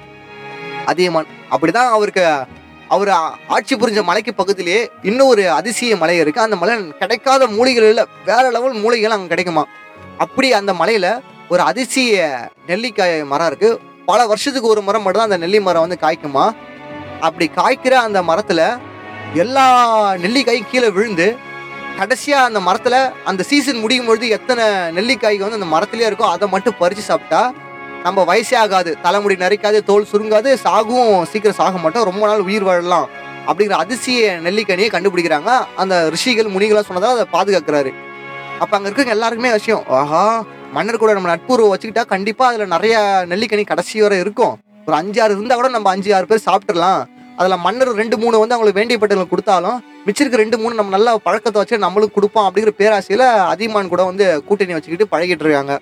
அதியமான். 0.86 1.26
அப்படிதான் 1.52 1.94
அவருக்கு 1.96 2.26
அவர் 2.88 3.10
ஆட்சி 3.48 3.76
புரிஞ்ச 3.76 4.04
மலைக்கு 4.04 4.34
பக்கத்திலேயே 4.34 4.90
இன்னும் 5.02 5.28
ஒரு 5.28 5.52
அதிசய 5.52 5.96
மலை 5.96 6.18
இருக்கு. 6.18 6.42
அந்த 6.42 6.56
மலை 6.56 6.88
கிடைக்காத 7.00 7.48
மூலிகைகள் 7.48 8.06
வேற 8.26 8.52
லெவல் 8.52 8.74
மூலிகைகள் 8.74 9.16
அங்கே 9.18 9.28
கிடைக்குமா? 9.28 9.66
அப்படி 10.18 10.54
அந்த 10.54 10.74
மலையில 10.74 11.20
ஒரு 11.50 11.62
அதிசய 11.62 12.50
நெல்லிக்காய் 12.68 13.24
மரம் 13.24 13.48
இருக்கு. 13.48 13.80
பல 14.06 14.26
வருஷத்துக்கு 14.26 14.70
ஒரு 14.70 14.82
மரம் 14.82 15.04
மட்டும்தான் 15.04 15.32
அந்த 15.32 15.46
நெல்லி 15.46 15.62
மரம் 15.62 15.86
வந்து 15.88 16.00
காய்க்குமா? 16.02 16.52
அப்படி 17.20 17.52
காய்க்கிற 17.56 17.92
அந்த 17.92 18.22
மரத்துல 18.22 18.80
எல்லா 19.34 19.66
நெல்லிக்காயும் 20.14 20.70
கீழே 20.72 20.90
விழுந்து 20.90 21.36
கடைசியாக 22.00 22.48
அந்த 22.50 22.60
மரத்தில் 22.68 23.00
அந்த 23.30 23.42
சீசன் 23.50 23.80
முடியும் 23.84 24.08
பொழுது 24.10 24.26
எத்தனை 24.38 24.66
நெல்லிக்காய்க்கு 24.98 25.46
வந்து 25.46 25.60
அந்த 25.60 25.70
மரத்திலேயே 25.76 26.10
இருக்கோ 26.10 26.28
அதை 26.34 26.48
மட்டும் 26.54 26.78
பறித்து 26.82 27.04
சாப்பிட்டா 27.08 27.42
நம்ம 28.06 28.24
வயசே 28.30 28.56
ஆகாது. 28.64 28.92
தலைமுடி 29.06 29.36
நரைக்காது 29.44 29.80
தோல் 29.88 30.10
சுருங்காது 30.12 30.50
சாகும் 30.66 31.14
சீக்கிரம் 31.32 31.58
சாக 31.62 31.78
மாட்டோம். 31.84 32.08
ரொம்ப 32.10 32.24
நாள் 32.30 32.46
உயிர் 32.48 32.68
வாழலாம் 32.68 33.08
அப்படிங்கிற 33.48 33.78
அதிசய 33.84 34.30
நெல்லிக்கனியை 34.46 34.90
கண்டுபிடிக்கிறாங்க. 34.94 35.52
அந்த 35.82 35.96
ரிஷிகள் 36.16 36.54
முனிகளாக 36.56 36.86
சொன்னதால் 36.90 37.16
அதை 37.18 37.26
பாதுகாக்கிறாரு. 37.36 37.92
அப்போ 38.62 38.74
அங்கே 38.78 38.90
இருக்க 38.90 39.18
எல்லாருக்குமே 39.18 39.52
விஷயம். 39.58 39.84
ஆஹா 40.00 40.24
மன்னர் 40.76 41.02
கூட 41.04 41.12
நம்ம 41.18 41.30
நட்புறவை 41.34 41.70
வச்சுக்கிட்டா 41.74 42.06
கண்டிப்பாக 42.14 42.50
அதில் 42.52 42.74
நிறைய 42.76 42.96
நெல்லிக்கனி 43.32 43.64
கடைசி 43.72 44.02
வரை 44.06 44.18
இருக்கும். 44.26 44.56
ஒரு 44.88 44.96
அஞ்சு 45.02 45.20
ஆறு 45.24 45.36
இருந்தால் 45.38 45.60
கூட 45.62 45.70
நம்ம 45.76 45.90
அஞ்சு 45.96 46.10
ஆறு 46.18 46.30
பேர் 46.32 46.48
சாப்பிட்றலாம் 46.50 47.02
அதில் 47.38 47.62
மன்னர் 47.66 47.92
ரெண்டு 48.02 48.16
மூணு 48.22 48.36
வந்து 48.42 48.56
அவங்களுக்கு 48.56 48.80
வேண்டியப்பட்டவங்களுக்கு 48.82 49.36
கொடுத்தாலும் 49.36 49.78
மிச்சிருக்க 50.08 50.38
ரெண்டு 50.44 50.58
மூணு 50.62 50.78
நம்ம 50.80 50.94
நல்ல 50.96 51.10
பழக்கத்தை 51.26 51.60
வச்சு 51.62 51.86
நம்மளுக்கு 51.86 52.16
கொடுப்போம் 52.18 52.48
அப்படிங்கிற 52.48 52.74
பேராசையில் 52.80 53.26
அதிமான் 53.54 53.92
கூட 53.94 54.04
வந்து 54.04 54.26
கூட்டணி 54.48 54.76
வச்சுக்கிட்டு 54.78 55.12
பழகிட்டு 55.14 55.46
இருக்காங்க. 55.46 55.76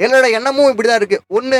என்னோட 0.00 0.26
எண்ணமும் 0.38 0.70
இப்படி 0.72 0.88
தான் 0.88 1.00
இருக்குது 1.00 1.24
ஒன்று 1.36 1.58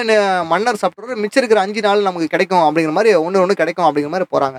மன்னர் 0.52 0.80
சாப்பிட்றது 0.82 1.16
மிச்சம் 1.22 1.40
இருக்கிற 1.42 1.60
அஞ்சு 1.66 1.80
நாள் 1.86 2.06
நமக்கு 2.08 2.28
கிடைக்கும் 2.28 2.64
அப்படிங்கிற 2.66 2.94
மாதிரி 2.98 3.10
ஒன்று 3.26 3.42
ஒன்று 3.42 3.60
கிடைக்கும் 3.62 3.86
அப்படிங்கிற 3.88 4.12
மாதிரி 4.14 4.28
போகிறாங்க 4.32 4.58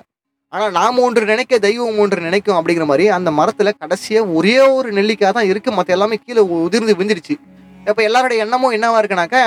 ஆனால் 0.53 0.71
நாம் 0.71 1.01
ஒன்று 1.05 1.23
நினைக்க 1.31 1.59
தெய்வம் 1.59 1.97
ஒன்று 2.03 2.27
நினைக்கும் 2.27 2.57
அப்படிங்கிற 2.59 2.85
மாதிரி 2.91 3.05
அந்த 3.17 3.29
மரத்தில் 3.39 3.77
கடைசியாக 3.81 4.33
ஒரே 4.39 4.55
ஒரு 4.77 4.89
நெல்லிக்காய் 4.91 5.35
தான் 5.37 5.49
இருக்குது 5.51 5.75
மற்ற 5.77 5.95
எல்லாமே 5.97 6.17
கீழே 6.25 6.43
உதிர்ந்து 6.59 6.95
விழுந்துருச்சு. 6.97 7.35
இப்போ 7.89 8.01
எல்லாரோட 8.09 8.35
எண்ணமும் 8.43 8.75
என்னவா 8.77 8.99
இருக்குனாக்கா 9.01 9.41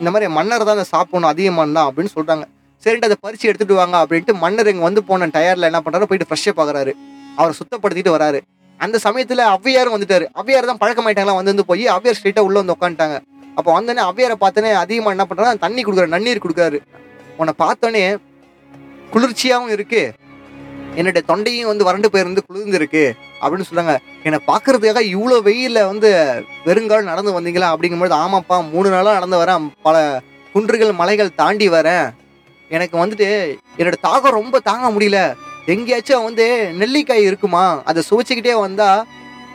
இந்த 0.00 0.10
மாதிரி 0.10 0.26
மன்னர் 0.38 0.66
தான் 0.68 0.76
அதை 0.76 0.86
சாப்பிடணும் 0.94 1.32
அதிகமான 1.32 1.74
தான் 1.78 1.88
அப்படின்னு 1.88 2.12
சொல்கிறாங்க 2.16 2.44
சரின்ட்டு 2.84 3.08
அதை 3.08 3.18
பறிச்சு 3.24 3.48
எடுத்துட்டு 3.50 3.74
வாங்க 3.80 3.96
அப்படின்ட்டு 4.02 4.34
மன்னர் 4.44 4.70
இங்கே 4.72 4.84
வந்து 4.88 5.02
போன 5.10 5.28
டயரில் 5.36 5.68
என்ன 5.70 5.80
பண்ணுறாரு 5.84 6.08
போயிட்டு 6.10 6.28
ஃப்ரெஷ்ஷாக 6.28 6.54
பார்க்குறாரு 6.58 6.92
அவரை 7.38 7.52
சுத்தப்படுத்திட்டு 7.58 8.14
வராரு. 8.16 8.38
அந்த 8.80 8.96
சமயத்தில் 9.04 9.42
அவ்வியாரும் 9.54 9.94
வந்துட்டாரு. 9.96 10.24
அவ்வியார் 10.40 10.70
தான் 10.70 10.80
பழக்கமாயிட்டாங்களா? 10.80 11.36
வந்து 11.38 11.52
வந்து 11.54 11.66
போய் 11.68 11.84
அவ்வியார் 11.96 12.18
ஸ்ட்ரெயிட்டாக 12.18 12.48
உள்ள 12.48 12.56
வந்து 12.62 12.74
உட்காந்துட்டாங்க 12.76 13.18
அப்போ 13.58 13.70
வந்தோடனே 13.76 14.02
அவ்வியாரை 14.08 14.36
பார்த்தோன்னே 14.42 14.70
அதிகமாக 14.82 15.14
என்ன 15.14 15.24
பண்றாரு 15.30 15.62
தண்ணி 15.64 15.80
கொடுக்குறாரு 15.84 16.14
நன்னீர் 16.14 16.42
கொடுக்குறாரு. 16.44 16.78
உன்னை 17.40 17.52
பார்த்தோன்னே 17.64 18.02
குளிர்ச்சியாகவும் 19.14 19.72
இருக்கு. 19.76 20.02
என்னுடைய 21.00 21.22
தொண்டையும் 21.28 21.70
வந்து 21.70 21.86
வறண்டு 21.88 22.08
போயிருந்து 22.14 22.42
குளிர்ந்துருக்கு 22.46 23.04
அப்படின்னு 23.42 23.68
சொல்றாங்க. 23.68 23.94
என்னை 24.26 24.38
பார்க்கறதுக்காக 24.48 25.02
இவ்வளோ 25.14 25.36
வெயிலில் 25.48 25.88
வந்து 25.90 26.10
வெறுங்கால் 26.66 27.08
நடந்து 27.10 27.36
வந்தீங்களா? 27.36 27.68
அப்படிங்கும்போது 27.74 28.14
ஆமாப்பா 28.22 28.58
மூணு 28.72 28.88
நாளாக 28.94 29.16
நடந்து 29.18 29.40
வரேன். 29.42 29.68
பல 29.86 29.96
குன்றுகள் 30.54 30.92
மலைகள் 31.00 31.36
தாண்டி 31.40 31.68
வரேன். 31.76 32.06
எனக்கு 32.72 32.96
வந்துட்டு 32.98 33.28
என்னோட 33.78 33.96
தாகம் 34.06 34.36
ரொம்ப 34.38 34.56
தாங்க 34.68 34.86
முடியல. 34.90 35.18
எங்கேயாச்சும் 35.66 36.26
வந்து 36.28 36.46
நெல்லிக்காய் 36.80 37.28
இருக்குமா? 37.28 37.64
அதை 37.84 38.00
சுவைச்சிக்கிட்டே 38.08 38.54
வந்தால் 38.60 39.02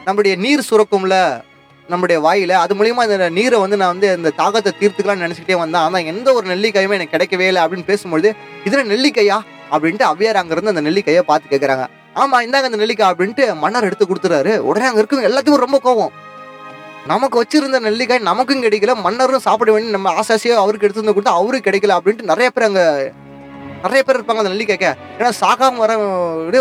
நம்முடைய 0.06 0.34
நீர் 0.44 0.68
சுரக்கும்ல 0.70 1.16
நம்முடைய 1.88 2.18
வாயில. 2.20 2.54
அது 2.64 2.76
மூலியமா 2.76 3.04
இந்த 3.08 3.30
நீரை 3.30 3.58
வந்து 3.60 3.78
நான் 3.78 3.94
வந்து 3.94 4.08
அந்த 4.16 4.32
தாகத்தை 4.40 4.72
தீர்த்துக்கலாம்னு 4.80 5.26
நினச்சிக்கிட்டே 5.26 5.60
வந்தேன் 5.60 5.84
ஆனால் 5.84 6.10
எந்த 6.14 6.28
ஒரு 6.34 6.46
நெல்லிக்காயுமே 6.48 6.98
எனக்கு 7.00 7.16
கிடைக்கவே 7.16 7.48
இல்லை 7.52 7.62
அப்படின்னு 7.64 7.90
பேசும்பொழுது 7.92 8.30
இதில் 8.66 8.90
நெல்லிக்காயா? 8.90 9.38
அப்படின்ட்டு 9.72 10.10
அவ்வியார் 10.10 10.40
அங்கிருந்து 10.42 10.74
அந்த 10.74 10.82
நெல்லிக்காயை 10.82 11.24
பார்த்து 11.26 11.52
கேட்குறாங்க 11.54 11.86
ஆமா 12.16 12.38
இந்தாங்க 12.46 12.70
அந்த 12.70 12.80
நெல்லிக்காய் 12.82 13.12
அப்படின்ட்டு 13.12 13.46
மன்னர் 13.56 13.84
எடுத்து 13.84 14.06
கொடுத்துறாரு 14.06 14.54
உடனே 14.68 14.86
அங்கே 14.86 15.02
இருக்கும் 15.02 15.26
எல்லாத்துக்கும் 15.28 15.66
ரொம்ப 15.66 15.80
கோவம் 15.84 16.14
நமக்கு 17.12 17.40
வச்சிருந்த 17.42 17.78
நெல்லிக்காய் 17.88 18.28
நமக்கும் 18.30 18.64
கிடைக்கல 18.66 18.94
மன்னரும் 19.06 19.44
சாப்பிட 19.48 19.72
வேண்டிய 19.74 19.94
நம்ம 19.96 20.12
ஆசாசியாக 20.22 20.64
அவருக்கு 20.64 20.86
எடுத்து 20.86 21.02
வந்து 21.02 21.16
கொடுத்தா 21.18 21.34
அவருக்கு 21.42 21.68
கிடைக்கல 21.68 21.96
அப்படின்ட்டு 21.98 22.30
நிறைய 22.32 22.48
பேர் 22.56 22.68
அங்க 22.70 22.82
நிறைய 23.84 24.02
பேர் 24.06 24.18
இருப்பாங்க 24.18 24.42
அந்த 24.44 24.52
நெல்லிக்காய்க்க. 24.54 24.90
ஏன்னா 25.20 25.32
சாகாம 25.42 25.80
வர 25.84 25.92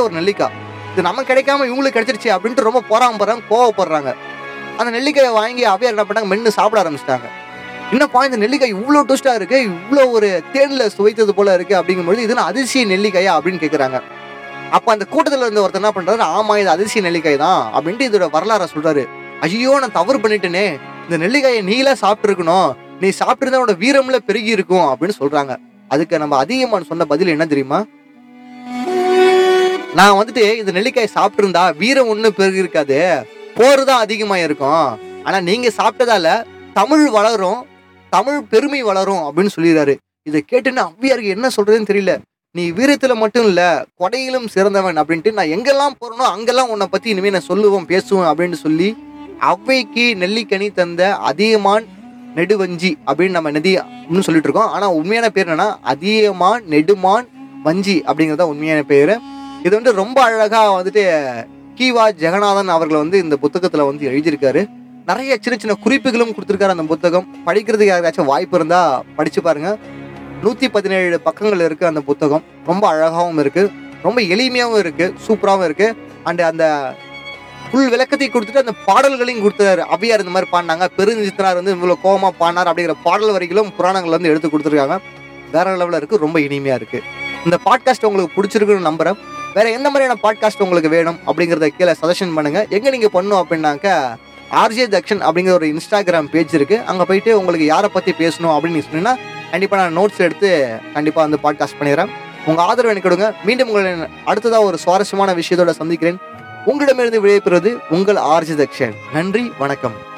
ஒரு 0.04 0.14
நெல்லிக்காய். 0.18 0.54
இது 0.92 1.06
நமக்கு 1.08 1.30
கிடைக்காம 1.30 1.66
இவங்களுக்கு 1.68 1.96
கிடைச்சிருச்சு 1.96 2.30
அப்படின்ட்டு 2.34 2.66
ரொம்ப 2.68 2.82
போறாம 2.90 3.18
போறாங்க 3.22 3.44
கோவப்படுறாங்க. 3.52 4.12
அந்த 4.78 4.90
நெல்லிக்காயை 4.96 5.32
வாங்கி 5.40 5.62
அவையார் 5.72 5.94
என்ன 5.94 6.06
பண்ணாங்க 6.08 6.30
மென்று 6.32 6.56
சாப்பிட 6.58 6.80
ஆரம்பிச்சிட்டாங்க. 6.82 7.28
என்னப்பா 7.94 8.20
இந்த 8.28 8.38
நெல்லிக்காய் 8.42 8.76
இவ்வளோ 8.76 9.02
டூஸ்டா 9.08 9.32
இருக்குது 9.40 9.66
இவ்வளோ 9.70 10.04
ஒரு 10.16 10.28
தேனில் 10.54 10.92
சுவைத்தது 10.96 11.34
போல் 11.34 11.56
இருக்குது 11.56 11.78
அப்படிங்கும்போது 11.80 12.24
இது 12.28 12.40
அதிசய 12.50 12.86
நெல்லிக்காயா 12.94 13.34
அப்படின்னு 13.38 13.62
கேட்குறாங்க 13.64 13.98
அப்போ 14.76 14.88
அந்த 14.92 15.04
கூட்டத்தில் 15.12 15.44
இருந்த 15.46 15.62
ஒருத்தர் 15.64 15.82
என்ன 15.82 15.92
பண்ணுறாரு 15.96 16.24
ஆமா 16.38 16.54
இது 16.62 16.70
அதிசய 16.76 17.02
நெல்லிக்காய் 17.08 17.44
தான் 17.44 17.60
அப்படின்ட்டு 17.74 18.08
இதோட 18.08 18.26
வரலாறை 18.36 18.66
சொல்கிறாரு 18.72 19.04
ஐயோ 19.44 19.72
நான் 19.82 19.96
தவறு 19.96 20.18
பண்ணிட்டேனே. 20.22 20.66
இந்த 21.04 21.16
நெல்லிக்காயை 21.22 21.60
நீலா 21.68 21.92
சாப்பிட்டுருக்கணும். 22.02 22.68
நீ 23.00 23.08
சாப்பிட்டு 23.20 23.58
உன்னோட 23.58 23.74
வீரம்ல 23.82 24.18
பெருகி 24.28 24.50
இருக்கும் 24.56 24.86
அப்படின்னு 24.90 25.16
சொல்றாங்க. 25.22 25.54
அதுக்கு 25.94 26.20
நம்ம 26.22 26.36
அதிகமான 26.44 26.86
சொன்ன 26.90 27.06
பதில் 27.12 27.32
என்ன 27.34 27.44
தெரியுமா? 27.52 27.78
நான் 29.98 30.18
வந்துட்டு 30.18 30.44
இந்த 30.60 30.70
நெல்லிக்காய் 30.76 31.16
சாப்பிட்டுருந்தா 31.16 31.64
வீரம் 31.82 32.10
ஒன்றும் 32.12 32.36
பெருகி 32.38 32.62
இருக்காது. 32.64 32.98
போர் 33.58 33.82
தான் 33.90 34.04
அதிகமாக 34.06 34.46
இருக்கும். 34.46 34.88
ஆனால் 35.26 35.46
நீங்கள் 35.50 35.76
சாப்பிட்டதால 35.80 36.32
தமிழ் 36.78 37.06
வளரும் 37.16 37.60
தமிழ் 38.12 38.40
பெருமை 38.52 38.80
வளரும் 38.88 39.22
அப்படின்னு 39.26 39.54
சொல்லிடுறாரு. 39.56 39.94
இதை 40.28 40.40
கேட்டுன்னு 40.50 40.82
அவ்வியாருக்கு 40.88 41.34
என்ன 41.36 41.46
சொல்கிறதுன்னு 41.56 41.90
தெரியல. 41.92 42.14
நீ 42.54 42.64
வீரத்தில் 42.76 43.20
மட்டும் 43.22 43.46
இல்லை 43.50 43.68
கொடையிலும் 44.00 44.46
சிறந்தவன் 44.52 45.00
அப்படின்ட்டு 45.00 45.30
நான் 45.38 45.52
எங்கெல்லாம் 45.56 45.96
போகிறனோ 46.00 46.26
அங்கெல்லாம் 46.34 46.70
உன்னை 46.74 46.86
பற்றி 46.92 47.08
இனிமேல் 47.12 47.34
நான் 47.36 47.50
சொல்லுவேன் 47.50 47.90
பேசுவேன் 47.90 48.28
அப்படின்னு 48.30 48.58
சொல்லி 48.62 48.88
அவ்வைக்கு 49.50 50.04
நெல்லிக்கனி 50.22 50.68
தந்த 50.78 51.02
அதியமான் 51.30 51.86
நெடுவஞ்சி 52.36 52.90
அப்படின்னு 53.08 53.36
நம்ம 53.38 53.50
நதி 53.56 53.72
அப்படின்னு 53.80 54.26
சொல்லிட்டு 54.26 54.48
இருக்கோம். 54.48 54.72
ஆனால் 54.76 54.94
உண்மையான 54.98 55.28
பேர் 55.34 55.46
என்னன்னா 55.46 55.68
அதியமான் 55.92 56.64
நெடுமான் 56.72 57.26
வஞ்சி 57.66 57.96
அப்படிங்கிறத 58.08 58.46
உண்மையான 58.52 58.82
பேர். 58.92 59.14
இது 59.66 59.74
வந்து 59.78 59.92
ரொம்ப 60.02 60.18
அழகாக 60.28 60.72
வந்துட்டு 60.78 61.04
கீவா 61.78 62.04
ஜெகநாதன் 62.22 62.74
அவர்கள் 62.74 63.02
வந்து 63.02 63.18
இந்த 63.24 63.36
புத்தகத்தில் 63.44 63.88
வந்து 63.88 64.04
எழுதியிருக்காரு. 64.10 64.62
நிறைய 65.10 65.32
சின்ன 65.44 65.56
சின்ன 65.62 65.74
குறிப்புகளும் 65.84 66.34
கொடுத்துருக்காரு 66.36 66.74
அந்த 66.76 66.86
புத்தகம். 66.92 67.26
படிக்கிறதுக்கு 67.46 67.92
யாருக்காச்சும் 67.92 68.30
வாய்ப்பு 68.32 68.56
இருந்தால் 68.58 69.02
படித்து 69.16 69.42
பாருங்க. 69.48 69.70
நூற்றி 70.44 70.68
பதினேழு 70.76 71.18
பக்கங்கள் 71.26 71.66
இருக்குது 71.66 71.90
அந்த 71.92 72.02
புத்தகம். 72.08 72.44
ரொம்ப 72.70 72.84
அழகாகவும் 72.92 73.40
இருக்குது 73.44 73.72
ரொம்ப 74.06 74.20
எளிமையாகவும் 74.34 74.80
இருக்குது 74.84 75.14
சூப்பராகவும் 75.26 75.66
இருக்குது 75.68 75.94
அண்டு 76.28 76.42
அந்த 76.50 76.64
ஃபுல் 77.76 77.90
விளக்கத்தை 77.92 78.26
கொடுத்துட்டு 78.34 78.60
அந்த 78.62 78.72
பாடல்களையும் 78.86 79.42
கொடுத்தாரு. 79.44 79.82
அபியார் 79.94 80.22
இந்த 80.22 80.32
மாதிரி 80.34 80.48
பாடினாங்க. 80.52 80.84
பெருஞ்சித்தனார் 80.98 81.56
வந்து 81.58 81.72
இவ்வளோ 81.74 81.94
கோவமா 82.04 82.28
பாடினார் 82.38 82.68
அப்படிங்கிற 82.70 82.94
பாடல் 83.06 83.32
வரிகளும் 83.34 83.68
புராணங்கள் 83.78 84.14
வந்து 84.14 84.30
எடுத்து 84.30 84.48
கொடுத்துருக்காங்க. 84.52 84.96
வேற 85.54 85.74
லெவலில் 85.80 85.98
இருக்குது 86.00 86.22
ரொம்ப 86.24 86.40
இனிமையாக 86.44 86.78
இருக்குது 86.80 87.02
இந்த 87.46 87.56
பாட்காஸ்ட் 87.66 88.06
உங்களுக்கு 88.08 88.36
பிடிச்சிருக்குன்னு 88.36 88.86
நம்புறேன். 88.88 89.18
வேற 89.56 89.66
எந்த 89.78 89.88
மாதிரியான 89.90 90.16
பாட்காஸ்ட் 90.22 90.62
உங்களுக்கு 90.66 90.90
வேணும் 90.94 91.18
அப்படிங்கிறத 91.26 91.68
கீழே 91.78 91.94
சஜஷன் 92.02 92.32
பண்ணுங்க. 92.36 92.60
எங்க 92.76 92.90
நீங்க 92.94 93.10
பண்ணும் 93.16 93.40
அப்படின்னாக்க 93.40 93.92
ஆர்ஜே 94.62 94.86
தக்ஷன் 94.94 95.22
அப்படிங்கிற 95.26 95.54
ஒரு 95.60 95.68
இன்ஸ்டாகிராம் 95.74 96.30
பேஜ் 96.36 96.54
இருக்கு. 96.58 96.78
அங்க 96.92 97.04
போயிட்டு 97.10 97.32
உங்களுக்கு 97.40 97.66
யாரை 97.72 97.90
பத்தி 97.96 98.14
பேசணும் 98.22 98.54
அப்படின்னு 98.54 98.84
சொன்னீங்கன்னா 98.86 99.14
கண்டிப்பா 99.52 99.80
நான் 99.82 99.98
நோட்ஸ் 99.98 100.22
எடுத்து 100.28 100.50
கண்டிப்பா 100.96 101.20
வந்து 101.26 101.40
பாட்காஸ்ட் 101.44 101.78
பண்ணிடுறேன். 101.82 102.12
உங்க 102.48 102.62
ஆதரவு 102.70 102.94
எனக்கு 102.94 103.08
கொடுங்க. 103.10 103.28
மீண்டும் 103.48 103.70
உங்களை 103.72 103.92
அடுத்ததாக 104.30 104.70
ஒரு 104.70 104.78
சுவாரஸ்யமான 104.86 105.34
விஷயத்தோட 105.42 105.74
சந்திக்கிறேன். 105.82 106.18
உங்களிடமிருந்து 106.66 107.20
விடைபெறுவது 107.22 107.78
உங்கள் 107.88 108.16
ஆர்ஜி 108.16 108.54
தக்ஷன். 108.54 108.94
நன்றி 109.12 109.52
வணக்கம். 109.58 110.14